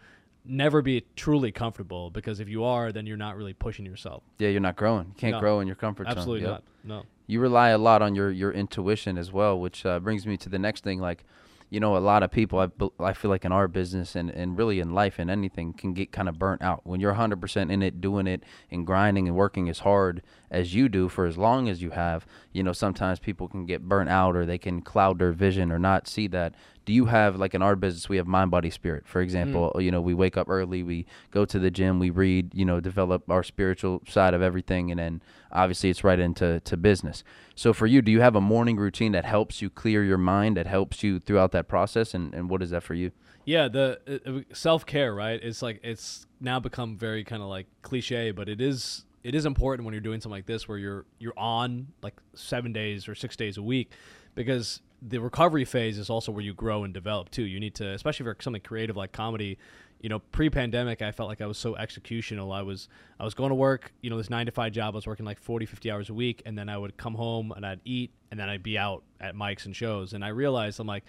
[0.49, 4.23] never be truly comfortable because if you are, then you're not really pushing yourself.
[4.39, 5.07] Yeah, you're not growing.
[5.07, 5.39] You can't No.
[5.39, 6.17] grow in your comfort zone.
[6.17, 6.49] Absolutely Yep.
[6.51, 6.63] not.
[6.83, 7.03] No.
[7.29, 10.47] you rely a lot on your your intuition as well which uh, brings me to
[10.47, 11.25] the next thing like
[11.69, 12.69] you know a lot of people I,
[13.03, 16.13] I feel like in our business and, and really in life and anything can get
[16.13, 19.67] kind of burnt out when you're 100% in it doing it and grinding and working
[19.67, 23.49] as hard as you do for as long as you have you know sometimes people
[23.49, 26.55] can get burnt out or they can cloud their vision or not see that
[26.87, 29.05] do you have like in our business we have mind body spirit.
[29.05, 32.55] For example you know we wake up early we go to the gym we read
[32.55, 35.21] you know develop our spiritual side of everything and then
[35.51, 37.23] obviously it's right into to business.
[37.55, 40.55] So for you do you have a morning routine that helps you clear your mind
[40.55, 43.11] that helps you throughout that process and, and what is that for you?
[43.43, 45.39] Yeah, the uh, uh, self care, right?
[45.41, 49.45] It's like it's now become very kind of like cliche, but it is it is
[49.45, 53.15] important when you're doing something like this where you're you're on like seven days or
[53.15, 53.91] six days a week,
[54.35, 57.43] because the recovery phase is also where you grow and develop too.
[57.43, 59.57] You need to, especially for something creative like comedy.
[60.01, 62.55] You know, pre-pandemic, I felt like I was so executional.
[62.55, 62.87] I was
[63.19, 64.93] I was going to work, you know, this nine to five job.
[64.93, 67.51] I was working like 40, 50 hours a week, and then I would come home
[67.51, 70.13] and I'd eat, and then I'd be out at mics and shows.
[70.13, 71.03] And I realized I'm like,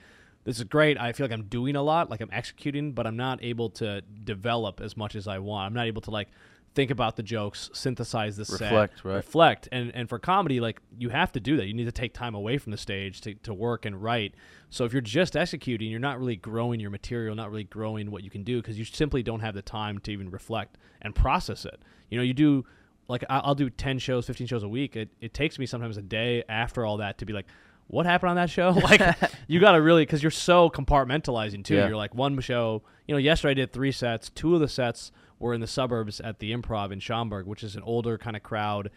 [0.44, 0.98] this is great.
[0.98, 4.00] I feel like I'm doing a lot, like I'm executing, but I'm not able to
[4.24, 5.66] develop as much as I want.
[5.66, 6.28] I'm not able to like
[6.74, 9.14] think about the jokes, synthesize the set, Reflect, right.
[9.16, 9.68] reflect.
[9.72, 11.66] And and for comedy, like you have to do that.
[11.66, 14.34] You need to take time away from the stage to, to work and write.
[14.70, 18.22] So if you're just executing, you're not really growing your material, not really growing what
[18.22, 21.64] you can do because you simply don't have the time to even reflect and process
[21.64, 21.80] it.
[22.10, 22.64] You know, you do
[23.08, 24.94] like I- I'll do 10 shows, 15 shows a week.
[24.96, 27.46] It, it takes me sometimes a day after all that to be like,
[27.86, 28.70] what happened on that show?
[28.82, 29.00] Like,
[29.46, 31.76] you got to really, because you're so compartmentalizing too.
[31.76, 31.88] Yeah.
[31.88, 34.28] You're like, one show, you know, yesterday I did three sets.
[34.28, 37.76] Two of the sets were in the suburbs at the Improv in Schaumburg, which is
[37.76, 38.90] an older kind of crowd.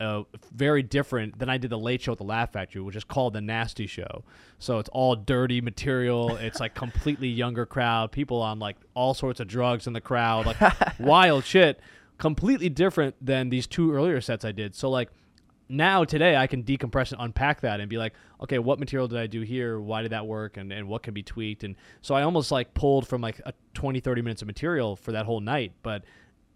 [0.00, 3.04] Uh, very different than I did the Late Show at the Laugh Factory, which is
[3.04, 4.24] called the Nasty Show.
[4.58, 6.36] So it's all dirty material.
[6.36, 10.46] It's like completely younger crowd, people on like all sorts of drugs in the crowd,
[10.46, 10.56] like
[10.98, 11.80] wild shit.
[12.18, 14.74] Completely different than these two earlier sets I did.
[14.74, 15.10] So like
[15.68, 19.18] now today I can decompress and unpack that and be like, okay, what material did
[19.18, 19.80] I do here?
[19.80, 20.56] Why did that work?
[20.56, 21.64] And, and what can be tweaked?
[21.64, 25.12] And so I almost like pulled from like a 20, 30 minutes of material for
[25.12, 25.72] that whole night.
[25.82, 26.04] But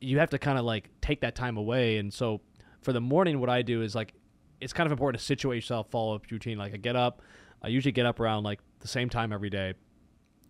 [0.00, 1.98] you have to kind of like take that time away.
[1.98, 2.40] And so
[2.82, 4.14] for the morning, what I do is like,
[4.60, 6.58] it's kind of important to situate yourself, follow up routine.
[6.58, 7.22] Like I get up,
[7.62, 9.74] I usually get up around like the same time every day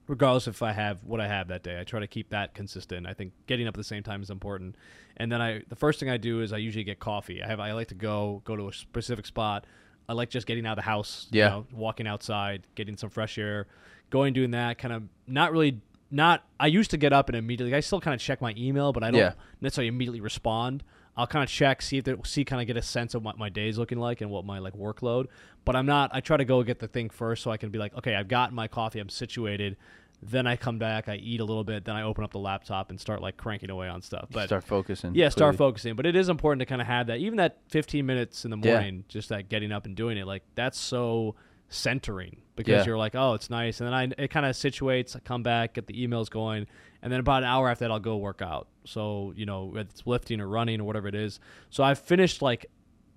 [0.08, 1.78] regardless if I have what I have that day.
[1.80, 3.06] I try to keep that consistent.
[3.06, 4.74] I think getting up at the same time is important.
[5.16, 7.42] And then I the first thing I do is I usually get coffee.
[7.42, 9.66] I have I like to go go to a specific spot.
[10.08, 11.44] I like just getting out of the house, Yeah.
[11.44, 13.66] you know, walking outside, getting some fresh air,
[14.10, 15.80] going doing that kind of not really
[16.10, 18.92] not I used to get up and immediately I still kind of check my email,
[18.94, 19.32] but I don't Yeah.
[19.60, 20.82] necessarily immediately respond.
[21.18, 23.36] I'll kind of check, see if there, see, kind of get a sense of what
[23.36, 25.26] my day is looking like and what my like workload.
[25.68, 26.08] But I'm not.
[26.14, 28.26] I try to go get the thing first, so I can be like, okay, I've
[28.26, 29.76] gotten my coffee, I'm situated.
[30.22, 32.88] Then I come back, I eat a little bit, then I open up the laptop
[32.88, 34.28] and start like cranking away on stuff.
[34.32, 35.56] But start focusing yeah, start clearly.
[35.58, 35.94] focusing.
[35.94, 38.56] But it is important to kind of have that, even that 15 minutes in the
[38.56, 38.70] Yeah.
[38.70, 40.26] morning, just that getting up and doing it.
[40.26, 41.34] Like that's so
[41.68, 42.84] centering because Yeah.
[42.86, 45.14] you're like, oh, it's nice, and then I it kind of situates.
[45.14, 46.66] I come back, get the emails going,
[47.02, 48.68] and then about an hour after that, I'll go work out.
[48.86, 51.40] So you know, it's lifting or running or whatever it is.
[51.68, 52.70] So I've finished like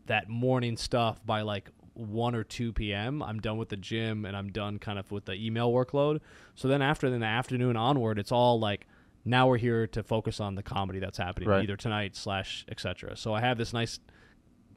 [0.07, 3.21] that morning stuff by like 1 or 2 p.m.
[3.21, 6.19] I'm done with the gym and I'm done kind of with the email workload.
[6.55, 8.87] So then after in the afternoon onward, it's all like
[9.25, 11.63] now we're here to focus on the comedy that's happening Right.
[11.63, 13.15] either tonight slash etc.
[13.17, 13.99] So I have this nice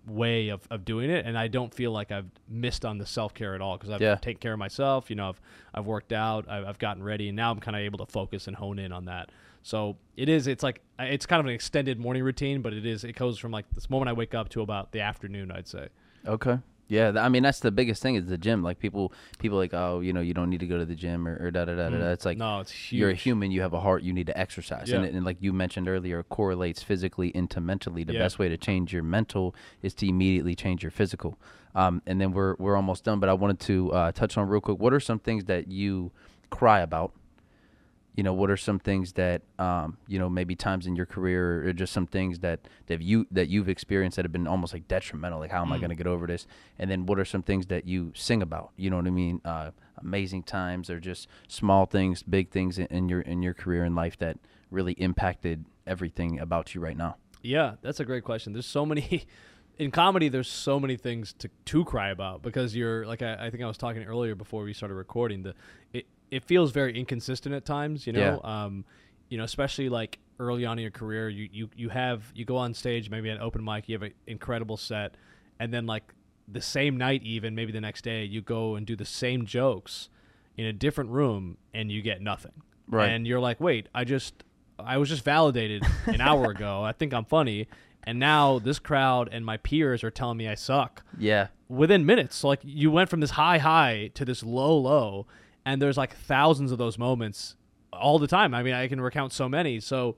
[0.07, 3.55] way of, of doing it and I don't feel like I've missed on the self-care
[3.55, 4.17] at all because I've Yeah.
[4.17, 5.41] taken care of myself you know I've,
[5.73, 8.47] I've worked out I've, I've gotten ready and now I'm kind of able to focus
[8.47, 9.31] and hone in on that
[9.63, 13.03] so it is it's like it's kind of an extended morning routine but it is
[13.05, 15.89] it goes from like this moment I wake up to about the afternoon I'd say
[16.27, 16.59] Okay.
[16.87, 18.63] Yeah, I mean that's the biggest thing is the gym.
[18.63, 21.27] Like people, people like, oh, you know, you don't need to go to the gym
[21.27, 21.97] or, or da da da da.
[21.99, 22.11] da.
[22.11, 22.41] It's like Mm.
[22.41, 23.51] no it's huge you're a human.
[23.51, 24.03] You have a heart.
[24.03, 24.91] You need to exercise.
[24.93, 25.09] And, Yeah.
[25.09, 28.05] it- and like you mentioned earlier, it correlates physically into mentally.
[28.05, 28.19] The Yeah.
[28.21, 31.39] best way to change your mental is to immediately change your physical.
[31.75, 33.19] Um, and then we're we're almost done.
[33.19, 34.79] But I wanted to uh, touch on real quick.
[34.79, 36.13] What are some things that you
[36.51, 37.13] cry about
[38.15, 41.69] you know, what are some things that, um, you know, maybe times in your career
[41.69, 44.87] or just some things that that you that you've experienced that have been almost like
[44.87, 45.41] detrimental.
[45.41, 46.47] Like, how am I going to get over this?
[46.79, 48.71] And then, what are some things that you sing about?
[48.77, 49.41] You know what I mean?
[49.45, 53.85] Uh, amazing times or just small things, big things in, in your in your career
[53.85, 54.39] and life that
[54.71, 57.17] really impacted everything about you right now.
[57.43, 58.53] Yeah, that's a great question.
[58.53, 59.27] There's so many
[59.79, 60.29] in comedy.
[60.29, 63.67] There's so many things to to cry about because you're like I, I think I
[63.67, 65.43] was talking earlier before we started recording.
[65.43, 65.55] The
[65.93, 68.07] it it feels very inconsistent at times.
[68.07, 68.85] You know, um,
[69.29, 72.57] you know, especially like early on in your career, you you you have you go
[72.57, 75.17] on stage maybe at an open mic, you have an incredible set,
[75.61, 76.13] and then like
[76.47, 80.11] the same night, even maybe the next day, you go and do the same jokes
[80.57, 82.53] in a different room, and you get nothing.
[82.87, 83.09] Right.
[83.09, 84.45] And you're like, wait, I just
[84.79, 86.83] I was just validated an hour ago.
[86.83, 87.67] I think I'm funny,
[88.03, 91.47] and now this crowd and my peers are telling me I suck Yeah.
[91.69, 92.37] within minutes.
[92.37, 95.27] So like you went from this high high to this low low,
[95.67, 97.57] and there's like thousands of those moments
[97.93, 98.55] all the time.
[98.55, 99.81] I mean, I can recount so many.
[99.81, 100.17] So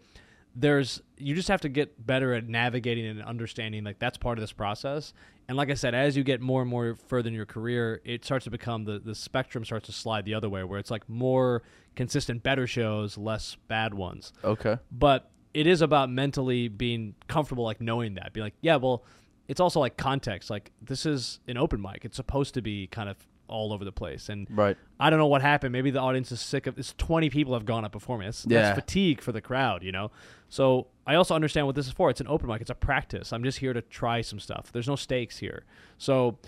[0.55, 4.43] there's you just have to get better at navigating and understanding like that's part of
[4.43, 5.13] this process.
[5.49, 8.25] And like I said, as you get more and more further in your career, it
[8.25, 11.09] starts to become the the spectrum starts to slide the other way, where it's like
[11.09, 11.63] more
[11.95, 14.77] consistent, better shows, less bad ones Okay.
[14.91, 19.03] but it is about mentally being comfortable like knowing that be like yeah well
[19.49, 23.09] it's also like context like this is an open mic it's supposed to be kind
[23.09, 23.17] of
[23.49, 24.29] all over the place.
[24.29, 24.77] And Right.
[24.99, 25.73] i don't know what happened.
[25.73, 28.25] Maybe the audience is sick of it's 20 people have gone up before me.
[28.27, 28.63] That's, Yeah.
[28.63, 30.11] that's fatigue for the crowd you know?
[30.49, 32.11] So i also understand what this is for.
[32.11, 32.61] It's an open mic.
[32.61, 33.33] It's a practice.
[33.33, 34.73] I'm just here to try some stuff.
[34.73, 35.65] There's no stakes here.
[35.99, 36.39] So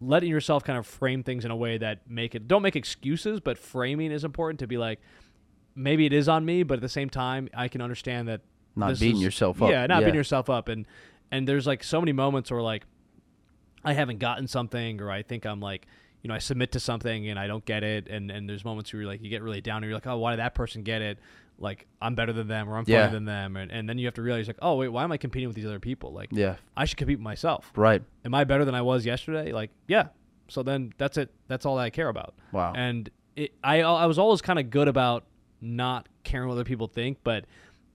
[0.00, 3.38] letting yourself kind of frame things in a way that make it don't make excuses
[3.38, 4.98] but framing is important to be like
[5.76, 8.40] maybe it is on me but at the same time i can understand that
[8.74, 9.70] Not this beating is- yourself up.
[9.70, 10.06] yeah not Yeah.
[10.06, 10.68] beating yourself up.
[10.68, 10.86] And
[11.30, 12.84] and there's like so many moments where like
[13.84, 15.86] i haven't gotten something or i think i'm like
[16.22, 18.92] you know i submit to something and i don't get it and and there's moments
[18.92, 20.82] where you're like you get really down and you're like oh why did that person
[20.82, 21.18] get it
[21.58, 23.02] like i'm better than them or i'm Yeah.
[23.02, 25.12] funnier than them and, and then you have to realize like oh wait why am
[25.12, 26.56] i competing with these other people like Yeah.
[26.76, 28.02] i should compete with myself Right.
[28.24, 29.52] am I better than I was yesterday?
[29.52, 30.08] Like, yeah.
[30.48, 31.30] So then that's it.
[31.48, 32.34] That's all that I care about.
[32.52, 32.72] Wow.
[32.76, 35.24] And it, I I was always kind of good about
[35.60, 37.44] not caring what other people think, but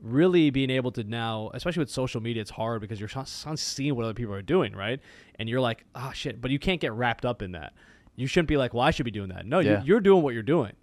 [0.02, 3.96] really being able to now, especially with social media, it's hard because you're constantly seeing
[3.96, 5.00] what other people are doing, right?
[5.36, 6.42] And you're like, ah, shit.
[6.42, 7.74] But you can't get wrapped up in that.
[8.18, 9.46] You shouldn't be like, well, I should be doing that.
[9.46, 9.80] No, Yeah.
[9.80, 10.74] you, you're doing what you're doing.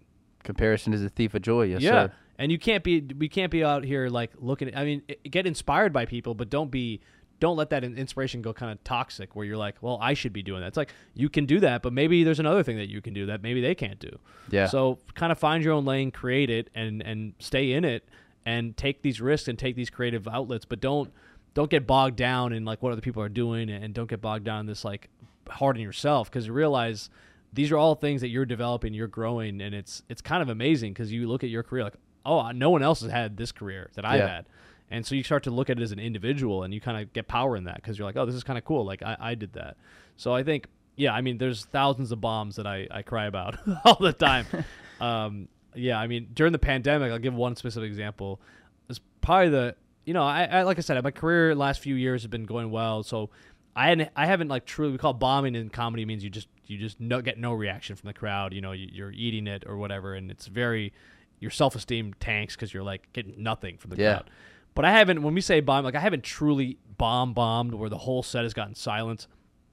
[0.43, 1.65] Comparison is a thief of joy.
[1.65, 1.91] Yes, yeah.
[1.91, 2.13] sir.
[2.39, 5.47] And you can't be we can't be out here like looking at I mean get
[5.47, 7.01] inspired by people but don't be
[7.41, 10.43] don't let that inspiration go kind of toxic where you're like, well, I should be
[10.43, 10.69] doing that.
[10.69, 13.27] It's like you can do that, but maybe there's another thing that you can do
[13.27, 14.19] that maybe they can't do.
[14.51, 14.67] Yeah.
[14.67, 18.09] So kind of find your own lane, create it and and stay in it
[18.47, 21.13] and take these risks and take these creative outlets, but don't
[21.55, 24.45] don't get bogged down in like what other people are doing and don't get bogged
[24.45, 25.09] down in this like
[25.49, 27.11] hard on yourself because you realize
[27.53, 30.93] these are all things that you're developing, you're growing, and it's it's kind of amazing
[30.93, 31.95] because you look at your career like,
[32.27, 34.29] oh, no one else has had this career that I've Yeah.
[34.29, 34.47] had,
[34.91, 37.13] and so you start to look at it as an individual, and you kind of
[37.13, 39.17] get power in that because you're like, oh, this is kind of cool, like I,
[39.21, 39.77] I did that.
[40.17, 40.67] So I think,
[40.97, 44.47] yeah, I mean, there's thousands of bombs that I, I cry about all the time.
[45.01, 48.41] um, yeah, I mean, during the pandemic, I'll give one specific example.
[48.89, 52.23] It's probably the you know, I, I like I said, my career last few years
[52.23, 53.31] has been going well, so
[53.77, 56.49] I hadn't, I haven't like truly we call it bombing in comedy means you just
[56.67, 58.53] you just no, get no reaction from the crowd.
[58.55, 60.93] You know, you, you're eating it or whatever, and it's very
[61.41, 64.15] your self esteem tanks because you're like getting nothing from the Yeah.
[64.15, 64.31] crowd.
[64.75, 67.99] But I haven't when we say bomb, like I haven't truly bomb bombed where the
[67.99, 69.27] whole set has gotten silence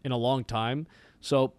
[0.04, 0.88] in a long time.
[1.22, 1.54] So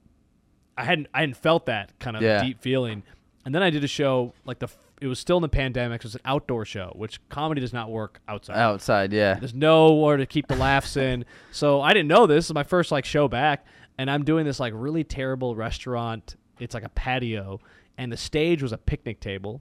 [0.76, 2.42] I hadn't I hadn't felt that kind of Yeah.
[2.42, 3.02] deep feeling.
[3.44, 4.68] And then I did a show like the
[5.02, 6.00] it was still in the pandemic.
[6.00, 8.56] It was an outdoor show, which comedy does not work outside.
[8.56, 9.34] Outside, yeah.
[9.34, 11.24] There's nowhere to keep the laughs in.
[11.50, 12.36] So I didn't know this.
[12.36, 13.66] This is my first like show back,
[13.98, 16.36] and I'm doing this like really terrible restaurant.
[16.58, 17.60] It's like a patio,
[17.98, 19.60] and the stage was a picnic table.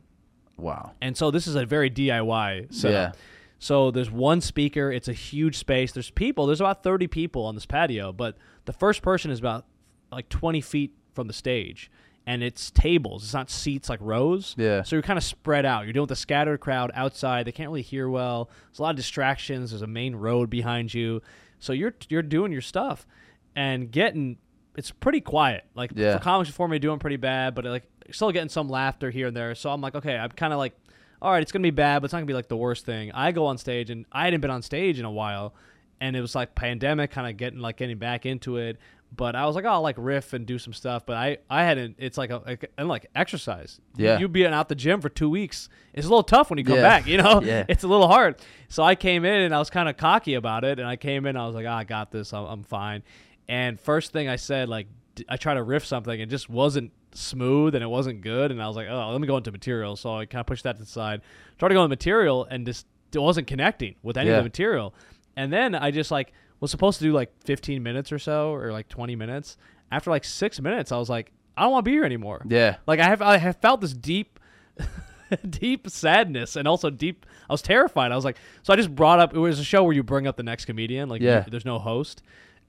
[0.58, 0.92] Wow.
[1.02, 3.16] And so this is a very DIY setup.
[3.16, 3.22] Yeah.
[3.60, 4.92] So there's one speaker.
[4.92, 5.92] It's a huge space.
[5.92, 6.46] There's people.
[6.46, 9.66] There's about 30 people on this patio, but the first person is about
[10.12, 11.92] like 20 feet from the stage,
[12.32, 13.24] and it's tables.
[13.24, 14.56] It's not seats like rows.
[14.58, 14.84] Yeah.
[14.84, 15.84] So you're kind of spread out.
[15.84, 17.46] You're dealing with a scattered crowd outside.
[17.46, 18.50] They can't really hear well.
[18.70, 19.72] There's a lot of distractions.
[19.72, 21.22] There's a main road behind you.
[21.60, 23.06] So you're you're doing your stuff
[23.56, 24.38] and getting.
[24.78, 25.66] It's pretty quiet.
[25.76, 26.18] Like Yeah.
[26.18, 29.36] for comics before me, doing pretty bad, but like still getting some laughter here and
[29.36, 29.54] there.
[29.56, 30.74] So I'm like, okay, I'm kind of like,
[31.22, 33.12] all right, it's gonna be bad, but it's not gonna be like the worst thing.
[33.12, 35.54] I go on stage, and I hadn't been on stage in a while,
[36.00, 38.78] and it was like pandemic, kind of getting like getting back into it.
[39.14, 41.06] But I was like, oh, I'll like riff and do some stuff.
[41.06, 41.96] But I, I hadn't.
[42.00, 43.80] It's like a like, and like exercise.
[43.98, 44.20] Yeah.
[44.20, 45.68] you being out the gym for two weeks.
[45.94, 46.82] It's a little tough when you come Yeah.
[46.82, 47.08] back.
[47.08, 47.66] You know, Yeah.
[47.68, 48.36] it's a little hard.
[48.70, 51.26] So I came in and I was kind of cocky about it, and I came
[51.26, 52.32] in, I was like, oh, I got this.
[52.34, 53.04] I'm, I'm fine.
[53.50, 56.92] And first thing I said, like, d- I tried to riff something, and just wasn't
[57.14, 58.52] smooth and it wasn't good.
[58.52, 59.98] And I was like, oh, let me go into material.
[59.98, 61.22] So I kind of pushed that to the side.
[61.60, 64.94] Going to go into material and just it wasn't connecting with any of the material.
[65.36, 66.32] And then I just like
[66.62, 69.58] was supposed to do like 15 minutes or so or like 20 minutes.
[69.92, 72.42] After like six minutes, I was like, I don't want to be here anymore.
[72.48, 72.78] Yeah.
[72.88, 74.40] Like I have I have felt this deep
[75.50, 78.12] deep sadness and also deep I was terrified.
[78.12, 80.28] I was like so I just brought up it was a show where you bring
[80.28, 81.44] up the next comedian, like Yeah.
[81.46, 82.22] you- there's no host.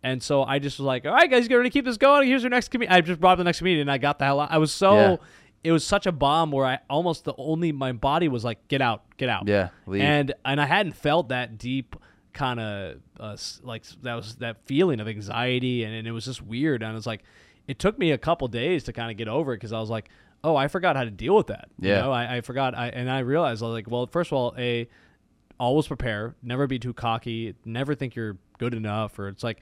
[0.04, 2.26] And so I just was like, "All right, guys, get ready to keep this going.
[2.26, 4.24] Here's your next comedian." I just brought up the next comedian, and I got the
[4.24, 4.50] hell out.
[4.50, 5.16] I was so, Yeah.
[5.62, 8.80] it was such a bomb where I almost the only my body was like, "Get
[8.82, 10.02] out, get out." Yeah, leave.
[10.02, 11.94] And and I hadn't felt that deep
[12.32, 16.42] kind of uh, like that was that feeling of anxiety, and, and it was just
[16.42, 16.82] weird.
[16.82, 17.22] And it was like,
[17.68, 19.90] it took me a couple days to kind of get over it because I was
[19.90, 20.08] like,
[20.44, 22.00] "Oh, I forgot how to deal with that." You Yeah.
[22.02, 22.76] know, I, I forgot.
[22.76, 24.88] I and I realized I was like, well, first of all, a
[25.60, 29.60] always prepare never be too cocky never think you're good enough or it's like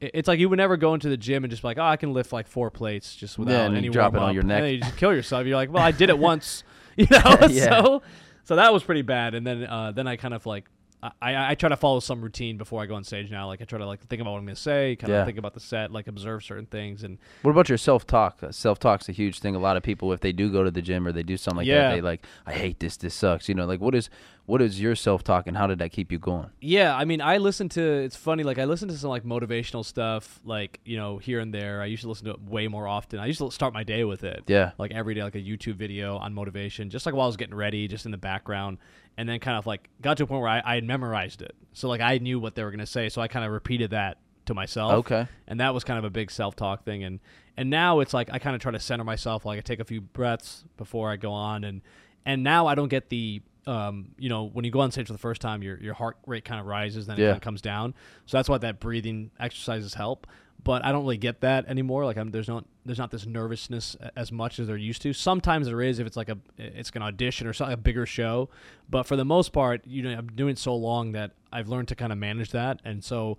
[0.00, 1.96] it's like you would never go into the gym and just be like oh i
[1.96, 4.44] can lift like four plates just without and you any drop it on warm-up." your
[4.44, 4.62] neck.
[4.62, 6.62] and you just kill yourself you're like well i did it once
[6.96, 7.82] you know Yeah.
[7.82, 8.02] so
[8.44, 10.68] so that was pretty bad and then uh then i kind of like
[11.02, 13.46] I, I, try to follow some routine before I go on stage now.
[13.46, 15.20] Like I try to like think about what I'm gonna say, kind Yeah.
[15.20, 18.42] of think about the set, like observe certain things, and What about your self talk?
[18.42, 19.54] Uh, self talk's a huge thing.
[19.54, 21.58] A lot of people, if they do go to the gym or they do something
[21.58, 21.88] like Yeah.
[21.88, 22.96] that, they like, I hate this.
[22.98, 23.48] This sucks.
[23.48, 24.10] You know, like what is
[24.46, 26.50] what is your self talk and how did that keep you going?
[26.60, 27.82] Yeah, I mean, I listen to.
[27.82, 31.54] It's funny, like I listen to some like motivational stuff, like you know, here and
[31.54, 31.82] there.
[31.82, 33.18] I used to listen to it way more often.
[33.20, 34.44] I used to start my day with it.
[34.46, 34.72] Yeah.
[34.78, 37.54] like every day, like a YouTube video on motivation, just like while I was getting
[37.54, 38.78] ready, just in the background,
[39.16, 41.54] and then kind of like got to a point where I, I had memorized it,
[41.72, 44.18] so like I knew what they were gonna say, so I kind of repeated that
[44.46, 44.92] to myself.
[44.92, 45.28] Okay.
[45.46, 47.20] and that was kind of a big self talk thing, and
[47.56, 49.84] and now it's like I kind of try to center myself, like I take a
[49.84, 51.82] few breaths before I go on, and
[52.26, 55.12] and now I don't get the um, you know, when you go on stage for
[55.12, 57.28] the first time, your your heart rate kind of rises, then it Yeah.
[57.28, 57.94] kind of comes down.
[58.26, 60.26] So that's why that breathing exercises help.
[60.62, 62.04] But I don't really get that anymore.
[62.04, 65.12] Like I'm, there's not there's not this nervousness as much as there used to.
[65.14, 68.50] Sometimes there is if it's like a it's an audition or something a bigger show.
[68.90, 71.88] But for the most part, you know, I'm doing it so long that I've learned
[71.88, 72.80] to kind of manage that.
[72.84, 73.38] And so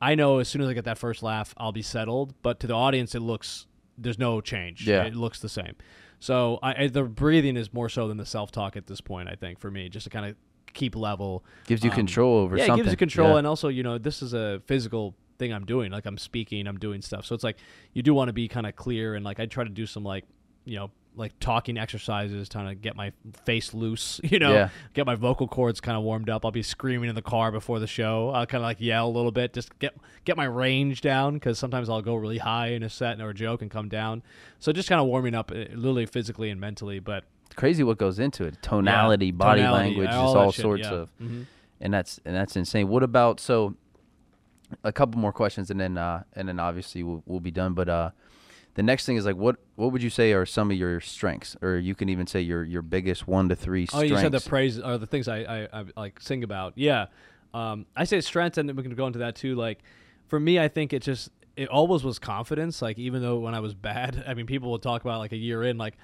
[0.00, 2.34] I know as soon as I get that first laugh, I'll be settled.
[2.42, 3.66] But to the audience, it looks
[3.98, 4.86] there's no change.
[4.86, 5.02] Yeah.
[5.04, 5.74] it looks the same.
[6.20, 9.28] So I, I, the breathing is more so than the self talk at this point.
[9.28, 10.36] I think for me, just to kind of
[10.72, 11.44] keep level.
[11.66, 12.80] Gives you Um, control over yeah, something.
[12.80, 13.38] it gives you control, Yeah.
[13.38, 15.90] and also you know this is a physical thing I'm doing.
[15.90, 17.24] Like I'm speaking, I'm doing stuff.
[17.26, 17.56] So it's like
[17.94, 20.04] you do want to be kind of clear, and like I try to do some
[20.04, 20.24] like
[20.64, 23.12] you know like talking exercises, trying to get my
[23.44, 24.20] face loose.
[24.30, 24.68] You know, Yeah.
[24.94, 26.44] get my vocal cords kind of warmed up.
[26.44, 28.30] I'll be screaming in the car before the show.
[28.30, 29.94] I'll kind of like yell a little bit, just get
[30.24, 33.34] get my range down because sometimes I'll go really high in a set or a
[33.34, 34.22] joke and come down.
[34.60, 37.24] So just kind of warming up, uh, literally physically and mentally, but.
[37.46, 38.62] It's crazy what goes into it.
[38.62, 40.94] Tonality, Yeah, body tonality, language, all just all shit, sorts yeah.
[40.94, 41.46] of Mhm.
[41.80, 42.88] and that's and that's insane.
[42.88, 43.74] What about so?
[44.84, 47.74] A couple more questions, and then uh, and then obviously we'll, we'll be done.
[47.74, 48.10] But uh,
[48.80, 51.54] the next thing is like, what what would you say are some of your strengths,
[51.60, 54.10] or you can even say your your biggest one to three strengths?
[54.10, 56.72] Oh you said the praise or the things I, I, I like sing about.
[56.76, 57.08] Yeah,
[57.52, 59.54] um, I say strengths, and we can go into that too.
[59.54, 59.80] Like
[60.28, 61.28] for me, I think it just
[61.58, 62.80] it always was confidence.
[62.80, 65.36] Like even though when I was bad, I mean, people would talk about like a
[65.36, 65.98] year in, like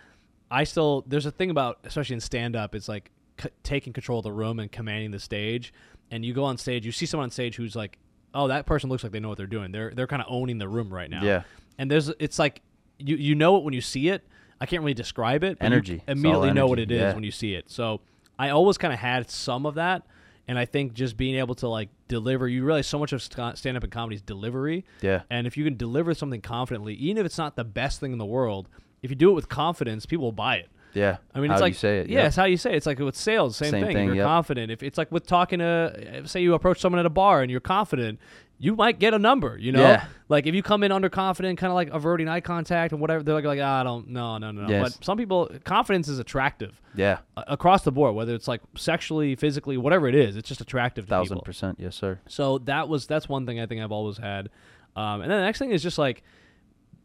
[0.51, 3.11] I still there's a thing about especially in stand up, it's like
[3.41, 5.73] c- taking control of the room and commanding the stage.
[6.11, 7.99] And you go on stage, you see someone on stage who's like,
[8.35, 9.73] oh, that person looks like they know what they're doing.
[9.73, 11.25] They're they're kind of owning the room right now.
[11.25, 11.45] Yeah.
[11.79, 12.63] And there's it's like
[12.99, 14.27] you you know it when you see it.
[14.61, 15.59] I can't really describe it.
[15.61, 16.03] Energy.
[16.09, 17.15] Immediately know what it is yeah.
[17.15, 17.71] when you see it.
[17.71, 18.01] So
[18.39, 20.03] I always kind of had some of that,
[20.49, 22.49] and I think just being able to like deliver.
[22.49, 24.85] You realize so much of stand up and comedy is delivery.
[25.03, 25.23] Yeah.
[25.29, 28.19] And if you can deliver something confidently, even if it's not the best thing in
[28.19, 28.69] the world,
[29.03, 30.69] if you do it with confidence, people will buy it.
[30.95, 31.19] yeah.
[31.35, 32.09] I mean, How it's like you say it.
[32.09, 32.27] Yeah, Yep.
[32.29, 32.77] it's how you say it.
[32.77, 33.95] It's like with sales, same, Same thing.
[33.95, 34.27] thing, If you're yep.
[34.27, 34.71] confident.
[34.73, 37.61] If it's like with talking to, say, you approach someone at a bar and you're
[37.61, 38.19] confident,
[38.59, 39.59] you might get a number.
[39.59, 40.05] You know, Yeah.
[40.29, 43.35] like if you come in underconfident, kind of like averting eye contact and whatever, they're
[43.35, 44.69] like, like ah, I don't, no, no, no, no.
[44.69, 44.95] Yes.
[44.97, 47.19] But some people, confidence is attractive yeah.
[47.37, 50.37] across the board, whether it's like sexually, physically, whatever it is.
[50.37, 51.45] It's just attractive to Thousand people.
[51.45, 51.79] percent.
[51.79, 52.19] Yes, sir.
[52.29, 54.49] So that was that's one thing I think I've always had.
[54.97, 56.23] Um, and then the next thing is just like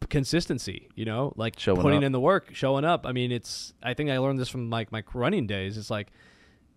[0.08, 2.04] consistency, you know, like Showing putting up.
[2.04, 3.06] in the work, showing up.
[3.06, 5.76] I mean, it's I think I learned this from like my running days.
[5.78, 6.08] It's like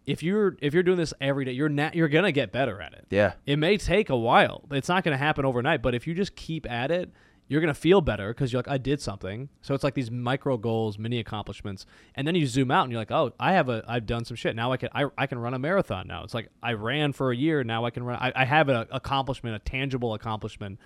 [0.05, 2.93] if you're if you're doing this every day, you're not you're gonna get better at
[2.93, 3.07] it.
[3.09, 3.33] Yeah.
[3.45, 4.63] It may take a while.
[4.71, 7.11] It's not gonna happen overnight, but if you just keep at it,
[7.47, 9.49] you're gonna feel better because you're like, I did something.
[9.61, 11.85] So it's like these micro goals, mini accomplishments,
[12.15, 14.35] and then you zoom out and you're like, oh, I have a, I've done some
[14.35, 14.55] shit.
[14.55, 16.07] Now I can, I, I can run a marathon.
[16.07, 17.63] Now it's like I ran for a year.
[17.63, 18.17] Now I can run.
[18.19, 20.79] I, I have an accomplishment, a tangible accomplishment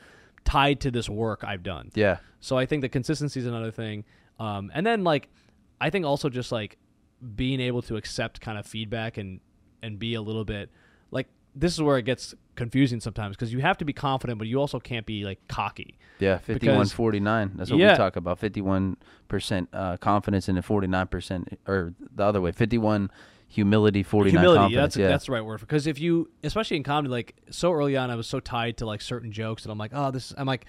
[0.45, 1.91] tied to this work I've done.
[1.93, 2.17] Yeah.
[2.39, 4.05] So I think the consistency is another thing.
[4.39, 5.27] Um, and then like,
[5.81, 6.77] I think also just like
[7.35, 9.39] being able to accept kind of feedback and
[9.81, 10.69] and be a little bit
[11.11, 14.47] like this is where it gets confusing sometimes because you have to be confident, but
[14.47, 15.97] you also can't be like cocky.
[16.19, 17.53] Yeah, fifty-one forty-nine.
[17.55, 17.93] That's what Yeah.
[17.93, 18.39] we talk about.
[18.39, 18.97] Fifty-one
[19.27, 22.51] percent uh, confidence and forty-nine percent, or the other way.
[22.51, 23.09] Fifty-one
[23.47, 24.93] humility, forty-nine Humility, confidence.
[24.93, 27.97] that's yeah, that's the right word because if you, especially in comedy, like so early
[27.97, 30.33] on, I was so tied to like certain jokes that I'm like, oh, this.
[30.37, 30.65] I'm like,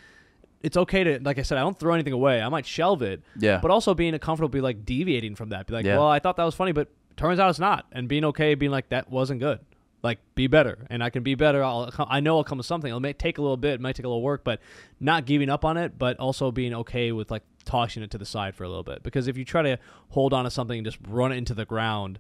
[0.63, 2.41] it's okay to like I said, I don't throw anything away.
[2.43, 3.59] I might shelve it, Yeah.
[3.63, 5.97] but also being comfortable, be like deviating from that, be like, Yeah.
[5.99, 8.73] well, I thought that was funny, but turns out it's not, and being okay, being
[8.73, 9.61] like that wasn't good.
[10.03, 11.63] Like be better, and I can be better.
[11.63, 12.91] I'll, I know I'll come with something.
[12.95, 14.61] It may take a little bit, it might take a little work, but
[14.99, 18.25] not giving up on it, but also being okay with like tossing it to the
[18.25, 19.03] side for a little bit.
[19.03, 21.67] Because if you try to hold on to something and just run it into the
[21.67, 22.19] ground,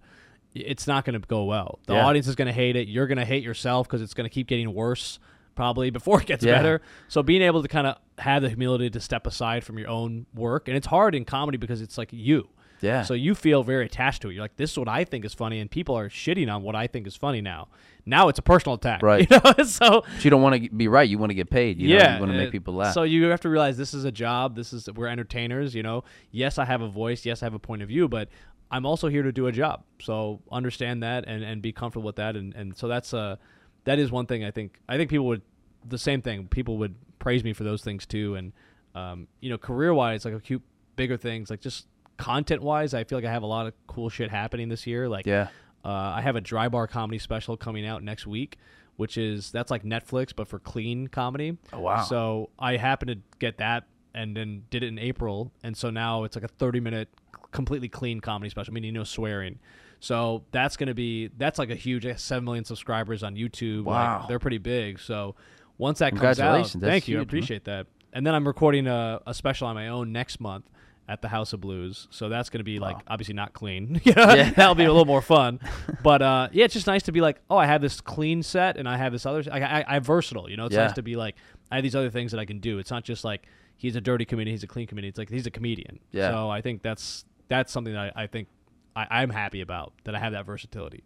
[0.55, 1.78] it's not going to go well.
[1.86, 2.05] The Yeah.
[2.07, 2.86] audience is going to hate it.
[2.88, 5.18] You're going to hate yourself because it's going to keep getting worse
[5.55, 6.57] probably before it gets Yeah.
[6.57, 6.82] better.
[7.09, 10.26] So being able to kind of have the humility to step aside from your own
[10.34, 12.48] work, and it's hard in comedy because it's like you.
[12.82, 13.03] yeah.
[13.03, 14.34] So you feel very attached to it.
[14.34, 16.74] You're like, this is what I think is funny, and people are shitting on what
[16.74, 17.68] I think is funny now.
[18.07, 19.30] Now it's a personal attack, Right.
[19.30, 19.64] You know?
[19.64, 21.07] so But you don't want to be right.
[21.09, 21.78] You want to get paid.
[21.78, 21.94] You know?
[21.96, 22.94] yeah, you want to make uh, people laugh.
[22.94, 24.57] So you have to realize this is a job.
[24.57, 25.74] This is we're entertainers.
[25.74, 27.26] You know, yes, I have a voice.
[27.26, 28.28] Yes, I have a point of view, but
[28.70, 29.82] I'm also here to do a job.
[30.01, 32.34] So understand that and, and be comfortable with that.
[32.36, 33.36] And, and so that's uh
[33.85, 35.43] that is one thing I think I think people would
[35.89, 36.47] the same thing.
[36.49, 38.35] People would praise me for those things too.
[38.35, 38.53] And
[38.95, 40.62] um, you know, career wise, like a few
[40.97, 44.09] bigger things, like just content wise, I feel like I have a lot of cool
[44.09, 45.09] shit happening this year.
[45.09, 45.49] Like yeah.
[45.85, 48.59] uh, I have a dry bar comedy special coming out next week,
[48.97, 51.57] which is that's like Netflix but for clean comedy.
[51.72, 52.03] Oh, wow.
[52.03, 56.24] So I happened to get that and then did it in April, and so now
[56.24, 57.09] it's like a thirty minute
[57.53, 59.59] completely clean comedy special, meaning no swearing.
[60.01, 63.84] So that's gonna be that's like a huge seven million subscribers on YouTube.
[63.86, 64.24] Like, Wow.
[64.28, 64.98] they're pretty big.
[64.98, 65.34] So
[65.78, 67.22] once that comes out, thank you, I huge, man.
[67.22, 67.86] appreciate that.
[68.12, 70.64] And then I'm recording a, a special on my own next month
[71.09, 72.07] at the House of Blues.
[72.11, 73.03] So that's going to be like Wow.
[73.09, 74.01] obviously not clean.
[74.05, 74.51] Yeah.
[74.57, 75.61] that'll be a little more fun.
[76.03, 78.76] But uh, yeah, it's just nice to be like, oh, I have this clean set
[78.78, 79.44] and I have this other.
[79.53, 80.48] I, I, I'm versatile.
[80.48, 80.84] You know, it's Yeah.
[80.84, 81.34] nice to be like,
[81.70, 82.78] I have these other things that I can do.
[82.78, 83.46] It's not just like
[83.76, 85.11] he's a dirty comedian, he's a clean comedian.
[85.11, 85.98] It's like he's a comedian.
[86.11, 86.30] Yeah.
[86.30, 88.48] So I think that's that's something that I, I think
[88.97, 91.05] I, I'm happy about that I have that versatility.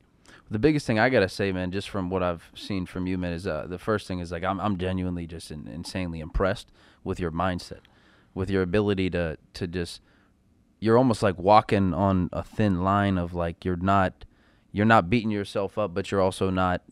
[0.50, 3.32] The biggest thing I gotta say, man, just from what I've seen from you, man,
[3.32, 6.70] is uh, the first thing is like I'm I'm genuinely just in, insanely impressed
[7.02, 7.80] with your mindset,
[8.34, 10.00] with your ability to to just
[10.80, 14.24] you're almost like walking on a thin line of like you're not
[14.72, 16.82] you're not beating yourself up, but you're also not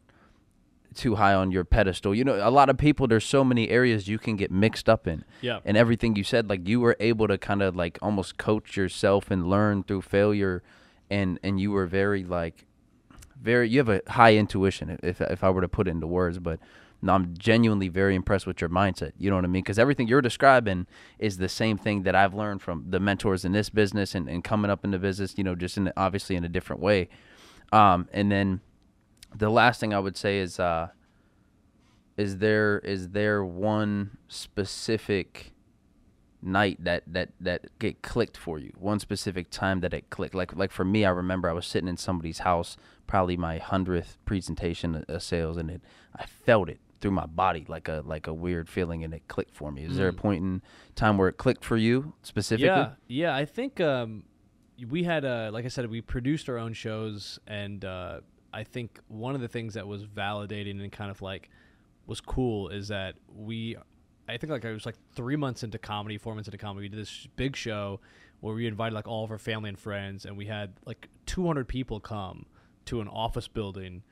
[0.95, 2.14] too high on your pedestal.
[2.14, 5.07] You know, a lot of people there's so many areas you can get mixed up
[5.07, 5.24] in.
[5.40, 5.61] Yeah.
[5.64, 9.30] And everything you said, like you were able to kind of like almost coach yourself
[9.30, 10.62] and learn through failure
[11.12, 12.64] and and you were very like
[13.40, 16.38] very you have a high intuition if if I were to put it into words,
[16.38, 16.58] but
[17.04, 19.12] no, I'm genuinely very impressed with your mindset.
[19.18, 19.62] You know what I mean?
[19.62, 20.86] Because everything you're describing
[21.18, 24.42] is the same thing that I've learned from the mentors in this business and, and
[24.42, 25.34] coming up in the business.
[25.36, 27.08] You know, just in obviously in a different way.
[27.72, 28.60] Um, and then
[29.34, 30.88] the last thing I would say is, uh,
[32.16, 35.52] is there is there one specific
[36.43, 38.72] night that that that get clicked for you?
[38.78, 40.34] One specific time that it clicked?
[40.34, 42.76] Like like for me, I remember I was sitting in somebody's house,
[43.07, 45.82] probably my hundredth presentation of- sales, and it
[46.16, 49.55] I felt it through my body like a like a weird feeling, and it clicked
[49.55, 49.84] for me.
[49.84, 50.62] Is there a point in
[50.95, 52.66] time where it clicked for you specifically?
[52.66, 53.34] Yeah, yeah.
[53.34, 54.24] I think um,
[54.88, 58.20] we had, uh, like I said, we produced our own shows, and uh,
[58.53, 61.51] I think one of the things that was validating and kind of like
[62.07, 63.76] was cool is that we,
[64.33, 66.89] I think like I was like three months into comedy, four months into comedy, we
[66.89, 68.01] did this big show
[68.41, 71.68] where we invited like all of our family and friends, and we had like 200
[71.68, 72.47] people come
[72.87, 74.03] to an office building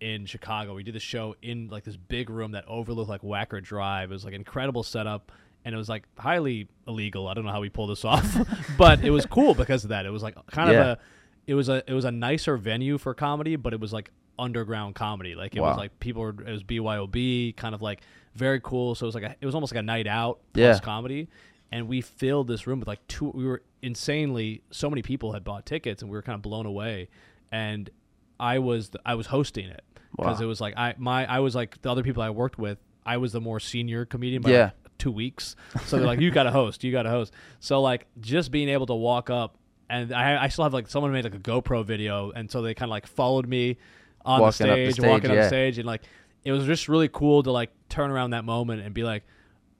[0.00, 0.74] in Chicago.
[0.74, 4.10] We did the show in like this big room that overlooked like Wacker Drive.
[4.10, 5.30] It was like an incredible setup
[5.64, 7.28] and it was like highly illegal.
[7.28, 8.36] I don't know how we pulled this off,
[8.76, 10.04] but it was cool because of that.
[10.06, 10.80] It was like kind Yeah.
[10.80, 10.98] of a
[11.46, 14.94] it was a it was a nicer venue for comedy, but it was like underground
[14.94, 15.34] comedy.
[15.34, 18.00] Like it was like people were it was BYOB, kind of like
[18.34, 18.94] very cool.
[18.94, 20.78] So it was like a, it was almost like a night out plus Yeah.
[20.80, 21.28] comedy.
[21.72, 23.30] And we filled this room with like two.
[23.34, 24.62] We were insanely.
[24.70, 27.08] So many people had bought tickets, and we were kind of blown away.
[27.50, 27.90] And
[28.38, 29.82] I was I was hosting it
[30.16, 30.44] because Wow.
[30.44, 32.78] it was like I my I was like the other people I worked with.
[33.04, 34.62] I was the more senior comedian by Yeah.
[34.84, 35.54] like two weeks.
[35.86, 37.32] So they're like, you got to host, you got to host.
[37.60, 39.56] So like just being able to walk up
[39.88, 42.74] and I, I still have like someone made like a GoPro video, and so they
[42.74, 43.76] kind of like followed me
[44.26, 45.36] on Walking the up the stage, stage, walking yeah.
[45.42, 46.02] the stage, and like
[46.44, 49.24] it was just really cool to like turn around that moment and be like,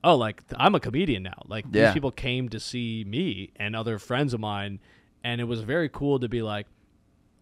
[0.05, 1.43] oh, like I'm a comedian now.
[1.47, 1.87] Like Yeah.
[1.87, 4.81] these people came to see me and other friends of mine,
[5.23, 6.67] and it was very cool to be like,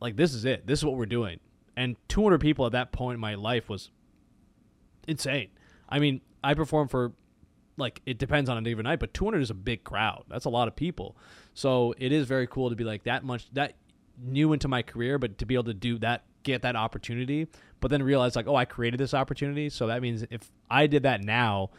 [0.01, 1.41] like this is it, this is what we're doing.
[1.77, 3.91] And 200 people at that point in my life was
[5.07, 5.49] insane.
[5.89, 7.13] I mean, I perform for
[7.77, 10.25] like it depends on a given night, but 200 is a big crowd.
[10.29, 11.17] That's a lot of people.
[11.55, 13.75] So it is very cool to be like that much that
[14.23, 17.49] new into my career, but to be able to do that get that opportunity,
[17.81, 19.69] but then realize like, oh, I created this opportunity.
[19.69, 21.71] So that means if I did that now,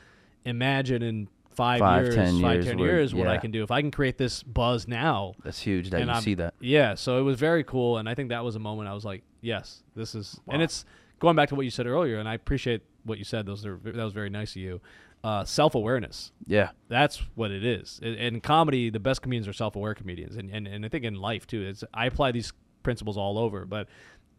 [0.44, 3.64] imagine in five, Five, years, 10 five, years ten years, what I can do.
[3.64, 6.54] If I can create this buzz now, That's huge that you I'm- see that.
[6.60, 9.06] Yeah, so it was very cool, and I think that was a moment I was
[9.06, 10.84] like, yes, this is, and it's
[11.20, 13.46] going back to what you said earlier, and I appreciate what you said.
[13.46, 14.82] Those are that was very nice of you.
[15.24, 16.32] Uh, self awareness.
[16.46, 16.70] Yeah.
[16.88, 18.00] That's what it is.
[18.04, 21.04] In, in comedy, the best comedians are self aware comedians, and, and and I think
[21.06, 21.62] in life too.
[21.64, 22.52] It's I apply these
[22.84, 23.88] principles all over, but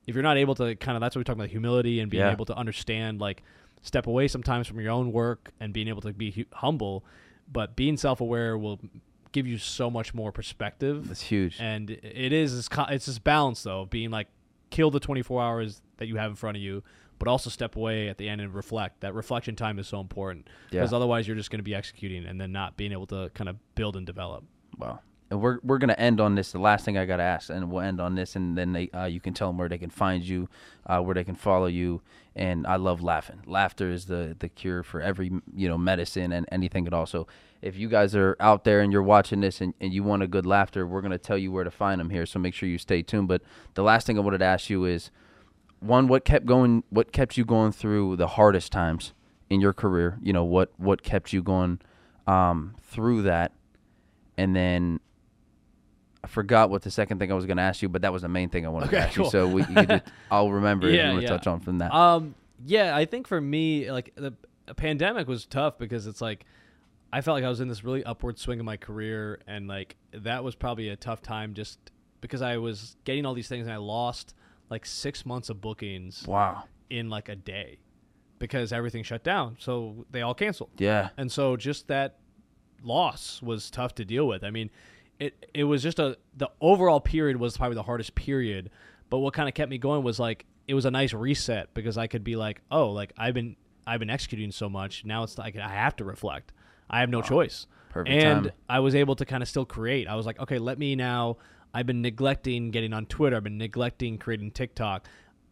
[0.07, 2.22] if you're not able to kind of that's what we talk about humility and being
[2.22, 2.32] Yeah.
[2.32, 3.42] able to understand like
[3.82, 7.04] step away sometimes from your own work and being able to be hu- humble,
[7.50, 8.80] but being self aware will
[9.32, 11.59] give you so much more perspective That's huge.
[11.61, 14.28] and it is it's, it's this balance though of being like
[14.70, 16.82] kill the 24 hours that you have in front of you
[17.18, 20.48] but also step away at the end and reflect that reflection time is so important
[20.70, 20.80] Yeah.
[20.80, 23.48] because otherwise you're just going to be executing and then not being able to kind
[23.48, 24.44] of build and develop
[24.78, 25.00] Wow.
[25.30, 26.52] And we're we're gonna end on this.
[26.52, 29.06] The last thing I gotta ask, and we'll end on this, and then they uh,
[29.06, 30.48] you can tell them where they can find you,
[30.86, 32.00] uh, where they can follow you.
[32.36, 33.40] And I love laughing.
[33.46, 37.06] Laughter is the the cure for every you know medicine and anything at all.
[37.06, 37.26] So
[37.60, 40.28] if you guys are out there and you're watching this and, and you want a
[40.28, 42.24] good laughter, we're gonna tell you where to find them here.
[42.24, 43.26] So make sure you stay tuned.
[43.26, 43.42] But
[43.74, 45.10] the last thing I wanted to ask you is,
[45.80, 46.84] one, what kept going?
[46.90, 49.12] What kept you going through the hardest times
[49.50, 50.18] in your career?
[50.22, 51.80] You know what what kept you going
[52.28, 53.50] um, through that,
[54.36, 55.00] and then
[56.26, 58.22] I forgot what the second thing I was going to ask you, but that was
[58.22, 59.26] the main thing I wanted Okay, to ask cool.
[59.26, 59.30] you.
[59.30, 61.36] So we, just, I'll remember if Yeah, you want to yeah.
[61.36, 61.94] touch on from that.
[61.94, 64.32] Um, yeah, I think for me, like the
[64.76, 66.44] pandemic was tough because it's like
[67.12, 69.94] I felt like I was in this really upward swing of my career, and like
[70.10, 71.78] that was probably a tough time just
[72.20, 74.34] because I was getting all these things, and I lost
[74.68, 76.64] like six months of bookings wow.
[76.90, 77.78] in like a day
[78.40, 80.70] because everything shut down, so they all canceled.
[80.78, 81.10] Yeah.
[81.16, 82.18] And so just that
[82.82, 84.42] loss was tough to deal with.
[84.42, 84.70] I mean,
[85.18, 88.70] it it was just a the overall period was probably the hardest period,
[89.10, 91.96] but what kind of kept me going was like it was a nice reset because
[91.96, 93.56] I could be like, "Oh, like I've been
[93.86, 95.04] I've been executing so much.
[95.04, 96.52] Now it's like I have to reflect.
[96.90, 98.52] I have no choice." Perfect and timing.
[98.68, 100.08] I was able to kind of still create.
[100.08, 101.38] I was like, "Okay, let me now
[101.72, 103.36] I've been neglecting getting on Twitter.
[103.36, 105.06] I've been neglecting creating TikTok."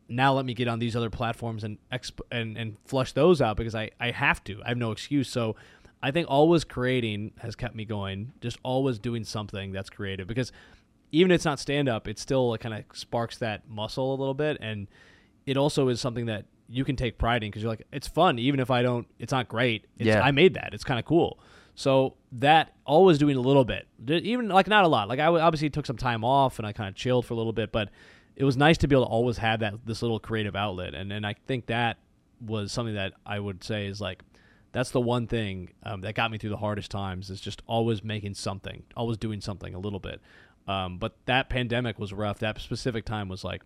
[0.09, 3.57] now let me get on these other platforms and exp- and and flush those out
[3.57, 4.61] because I I have to.
[4.63, 5.29] I have no excuse.
[5.29, 5.57] So
[6.05, 8.33] I think always creating has kept me going.
[8.43, 10.53] Just always doing something that's creative because
[11.13, 14.35] even if it's not stand up, it still kind of sparks that muscle a little
[14.35, 14.87] bit and
[15.47, 18.39] it also is something that you can take pride in because you're like it's fun
[18.39, 19.87] even if I don't it's not great.
[19.97, 20.21] It's, Yeah.
[20.21, 20.75] I made that.
[20.75, 21.39] It's kind of cool.
[21.75, 25.09] So that always doing a little bit, even like not a lot.
[25.09, 27.55] Like I obviously took some time off and I kind of chilled for a little
[27.55, 27.89] bit, but
[28.37, 31.13] it was nice to be able to always have that this little creative outlet, and
[31.13, 31.97] and I think that
[32.41, 34.23] was something that I would say is like
[34.75, 38.05] that's the one thing um, that got me through the hardest times is just always
[38.05, 40.21] making something, always doing something a little bit.
[40.69, 42.39] Um, but that pandemic was rough.
[42.41, 43.63] That specific time was like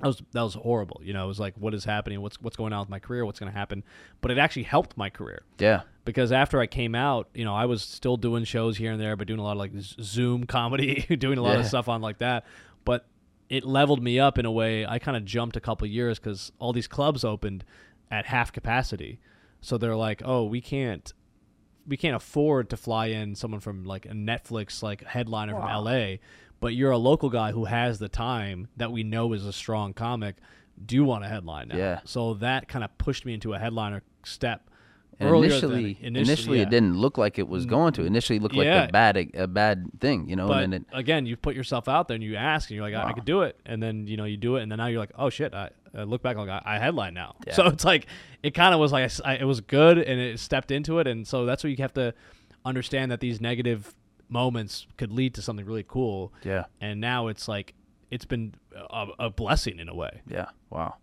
[0.00, 1.00] that was that was horrible.
[1.02, 2.20] You know, it was like what is happening?
[2.20, 3.24] What's what's going on with my career?
[3.24, 3.82] What's going to happen?
[4.20, 5.82] But it actually helped my career Yeah.
[6.04, 9.16] because after I came out, you know, I was still doing shows here and there,
[9.16, 12.18] but doing a lot of like Zoom comedy, doing a lot of stuff on like
[12.18, 12.44] that.
[12.84, 13.06] But
[13.48, 14.84] it leveled me up in a way.
[14.86, 17.64] I kind of jumped a couple years because all these clubs opened
[18.10, 19.18] at half capacity,
[19.66, 21.12] so they're like, oh, we can't.
[21.88, 25.60] We can't afford to fly in someone from like a Netflix like headliner Wow.
[25.60, 26.16] from LA,
[26.60, 29.92] but you're a local guy who has the time that we know is a strong
[29.92, 30.36] comic.
[30.84, 31.76] Do you want a headline now?
[31.76, 32.00] Yeah.
[32.04, 34.68] So that kind of pushed me into a headliner step.
[35.20, 36.64] Earlier initially, than- initially, yeah.
[36.64, 36.66] Mm.
[36.66, 38.04] it didn't look like it was going to.
[38.04, 38.84] Initially, it looked like Yeah.
[38.84, 40.46] a bad a bad thing, you know.
[40.48, 42.84] But and then it, again, you put yourself out there and you ask, and you're
[42.84, 44.76] like, I, I could do it, and then you know you do it, and then
[44.76, 47.36] now you're like, oh shit, I, I look back like I, headline now.
[47.46, 47.54] Yeah.
[47.54, 48.06] So it's like
[48.42, 51.26] it kind of was like I- it was good, and it stepped into it, and
[51.26, 52.12] so that's what you have to
[52.64, 53.94] understand that these negative
[54.28, 56.32] moments could lead to something really cool.
[56.44, 57.74] yeah, And now it's like
[58.10, 60.22] it's been a, a blessing in a way.
[60.28, 60.96] yeah, wow.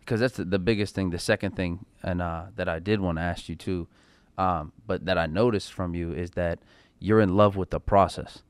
[0.00, 1.10] Because that's the, the biggest thing.
[1.10, 3.86] The second thing, and uh, that I did want to ask you too,
[4.38, 6.58] um, but that I noticed from you is that
[6.98, 8.42] you're in love with the process.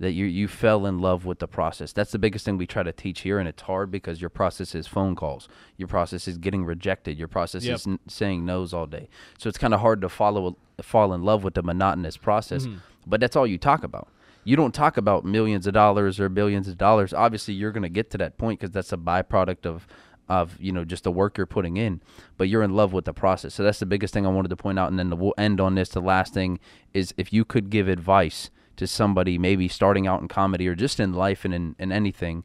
[0.00, 1.92] That you you fell in love with the process.
[1.92, 4.74] That's the biggest thing we try to teach here, and it's hard because your process
[4.74, 5.48] is phone calls.
[5.76, 7.16] Your process is getting rejected.
[7.16, 7.74] Your process Yep.
[7.76, 9.08] is n- saying no's all day.
[9.38, 12.66] So it's kind of hard to follow fall in love with the monotonous process.
[12.66, 12.78] Mm-hmm.
[13.06, 14.08] But that's all you talk about.
[14.42, 17.14] You don't talk about millions of dollars or billions of dollars.
[17.14, 19.86] Obviously, you're going to get to that point because that's a byproduct of
[20.28, 22.00] of you know just the work you're putting in.
[22.36, 23.54] But you're in love with the process.
[23.54, 24.90] So that's the biggest thing I wanted to point out.
[24.90, 25.90] And then we'll end on this.
[25.90, 26.58] The last thing
[26.92, 31.00] is if you could give advice to somebody maybe starting out in comedy or just
[31.00, 32.44] in life and in, in anything,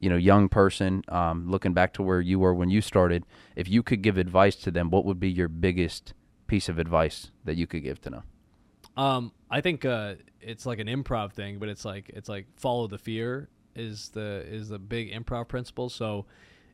[0.00, 3.24] you know, young person, um, looking back to where you were when you started,
[3.54, 6.14] if you could give advice to them, what would be your biggest
[6.46, 8.22] piece of advice that you could give to them?
[8.96, 12.86] Um, I think uh, it's like an improv thing, but it's like it's like follow
[12.86, 15.88] the fear is the is the big improv principle.
[15.88, 16.26] So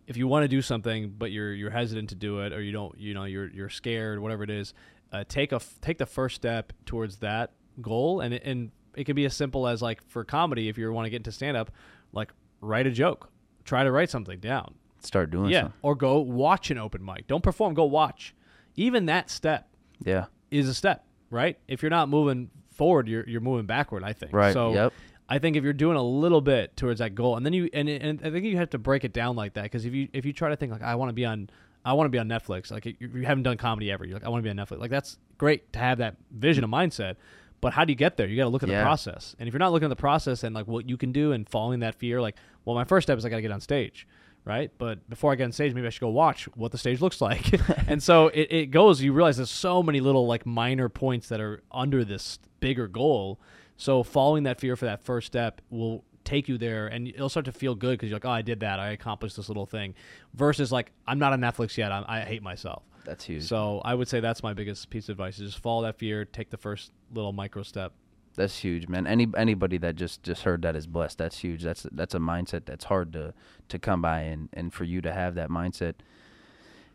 [0.06, 2.72] if you want to do something but you're you're hesitant to do it or you
[2.72, 4.74] don't you know you're you're scared whatever it is,
[5.12, 9.24] uh, take a take the first step towards that goal and and it can be
[9.24, 11.70] as simple as like for comedy if you want to get into stand up,
[12.12, 12.30] like
[12.60, 13.30] write a joke,
[13.64, 14.74] try to write something down.
[15.00, 15.78] Start doing Yeah, something.
[15.82, 17.26] or go watch an open mic.
[17.26, 18.34] Don't perform, go watch.
[18.76, 19.68] Even that step
[20.04, 20.26] Yeah.
[20.50, 21.58] is a step, right?
[21.68, 24.04] If you're not moving forward, you're you're moving backward.
[24.04, 24.32] I think.
[24.32, 24.92] Right, So yep.
[25.28, 27.88] I think if you're doing a little bit towards that goal, and then you and,
[27.88, 30.24] and I think you have to break it down like that because if you if
[30.24, 31.50] you try to think like I want to be on
[31.84, 34.24] I want to be on Netflix, like you, you haven't done comedy ever, you're like
[34.24, 34.78] I want to be on Netflix.
[34.78, 37.16] Like that's great to have that vision and mindset.
[37.62, 38.26] But how do you get there?
[38.26, 38.80] You got to look at Yeah.
[38.80, 39.34] the process.
[39.38, 41.48] And if you're not looking at the process and like what you can do and
[41.48, 42.36] following that fear, like,
[42.66, 44.06] well, my first step is I got to get on stage,
[44.44, 44.70] right?
[44.78, 47.20] But before I get on stage, maybe I should go watch what the stage looks
[47.22, 47.50] like.
[47.88, 49.00] and so it, it goes.
[49.00, 53.40] You realize there's so many little like minor points that are under this bigger goal.
[53.76, 57.46] So following that fear for that first step will take you there, and it'll start
[57.46, 58.78] to feel good because you're like, oh, I did that.
[58.80, 59.94] I accomplished this little thing.
[60.34, 61.90] Versus like, I'm not on Netflix yet.
[61.92, 62.82] I'm, I hate myself.
[63.04, 63.44] That's huge.
[63.44, 66.24] So I would say that's my biggest piece of advice: is just follow that fear,
[66.24, 67.92] take the first little micro step.
[68.34, 69.06] That's huge, man.
[69.06, 71.18] Any anybody that just just heard that is blessed.
[71.18, 71.62] That's huge.
[71.62, 73.34] That's that's a mindset that's hard to
[73.68, 75.94] to come by, and and for you to have that mindset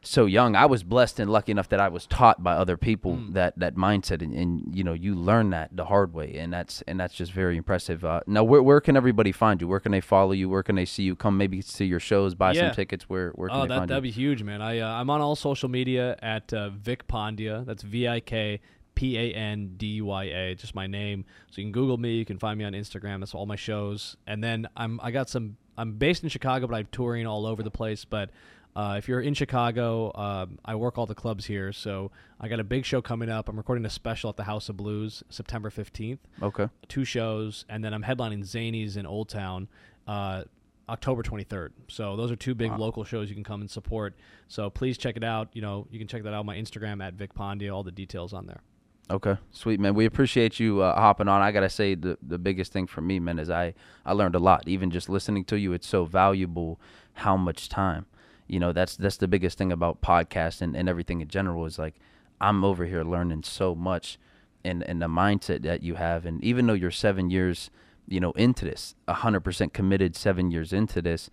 [0.03, 3.13] so young, I was blessed and lucky enough that I was taught by other people
[3.13, 3.33] Mm.
[3.33, 6.81] that that mindset, and, and you know you learn that the hard way, and that's
[6.83, 8.05] and that's just very impressive.
[8.05, 9.67] Uh, now, where where can everybody find you?
[9.67, 10.49] Where can they follow you?
[10.49, 11.15] Where can they see you?
[11.15, 12.67] Come maybe see your shows, buy Yeah.
[12.67, 13.09] some tickets.
[13.09, 14.11] Where where can Oh, they that find that'd you?
[14.11, 14.61] be huge, man.
[14.61, 17.65] I uh, I'm on all social media at uh, Vik Pandya.
[17.65, 18.59] That's V I K
[18.95, 20.55] P A N D Y A.
[20.55, 21.25] Just my name.
[21.51, 22.15] So you can Google me.
[22.17, 23.19] You can find me on Instagram.
[23.19, 24.15] That's all my shows.
[24.25, 25.57] And then I'm I got some.
[25.79, 28.03] I'm based in Chicago, but I'm touring all over the place.
[28.05, 28.31] But
[28.77, 31.73] uh, if you're in Chicago, um, I work all the clubs here.
[31.73, 33.49] So I got a big show coming up.
[33.49, 36.69] I'm recording a special at the House of Blues September 15th okay.
[36.87, 39.67] two shows, and then I'm headlining Zanies in Old Town
[40.07, 40.43] uh,
[40.87, 41.71] October 23rd.
[41.87, 44.13] So those are two big local shows you can come and support.
[44.47, 45.49] So please check it out.
[45.53, 47.73] You know, you can check that out on my Instagram at Vik Pandya.
[47.73, 48.61] All the details on there.
[49.09, 49.95] Okay, sweet man.
[49.95, 51.41] We appreciate you uh, hopping on.
[51.41, 53.73] I gotta say the the biggest thing for me, man, is I
[54.05, 54.67] I learned a lot.
[54.67, 56.79] Even just listening to you, it's so valuable.
[57.13, 58.05] How much time,
[58.47, 61.77] you know, that's that's the biggest thing about podcasts and, and everything in general is
[61.77, 61.95] like
[62.39, 64.17] I'm over here learning so much,
[64.63, 67.69] and and the mindset that you have, and even though you're seven years,
[68.07, 71.29] you know, into this, hundred percent committed, seven years into this,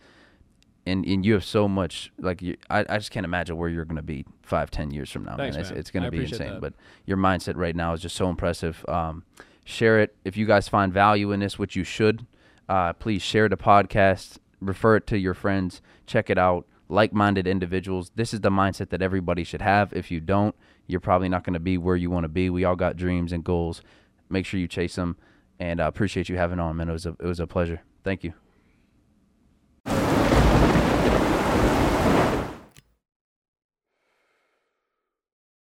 [0.87, 3.85] and and you have so much like you, I, I just can't imagine where you're
[3.85, 5.67] gonna be five ten years from now Thanks, man.
[5.67, 6.55] It's, it's gonna be insane.
[6.55, 6.61] that.
[6.61, 6.75] but
[7.07, 8.85] your mindset right now is just so impressive.
[8.89, 9.25] Um,
[9.65, 10.15] share it.
[10.25, 12.27] If you guys find value in this which you should
[12.69, 17.47] uh, please share the podcast refer it to your friends check it out like minded
[17.47, 18.11] individuals.
[18.15, 19.93] This is the mindset that everybody should have.
[19.93, 20.55] If you don't,
[20.87, 22.51] you're probably not going to be where you want to be.
[22.51, 23.83] We all got dreams and goals.
[24.29, 25.17] Make sure you chase them.
[25.59, 26.89] And I appreciate you having on, man.
[26.89, 27.83] It was a, it was a pleasure.
[28.03, 28.35] Thank you.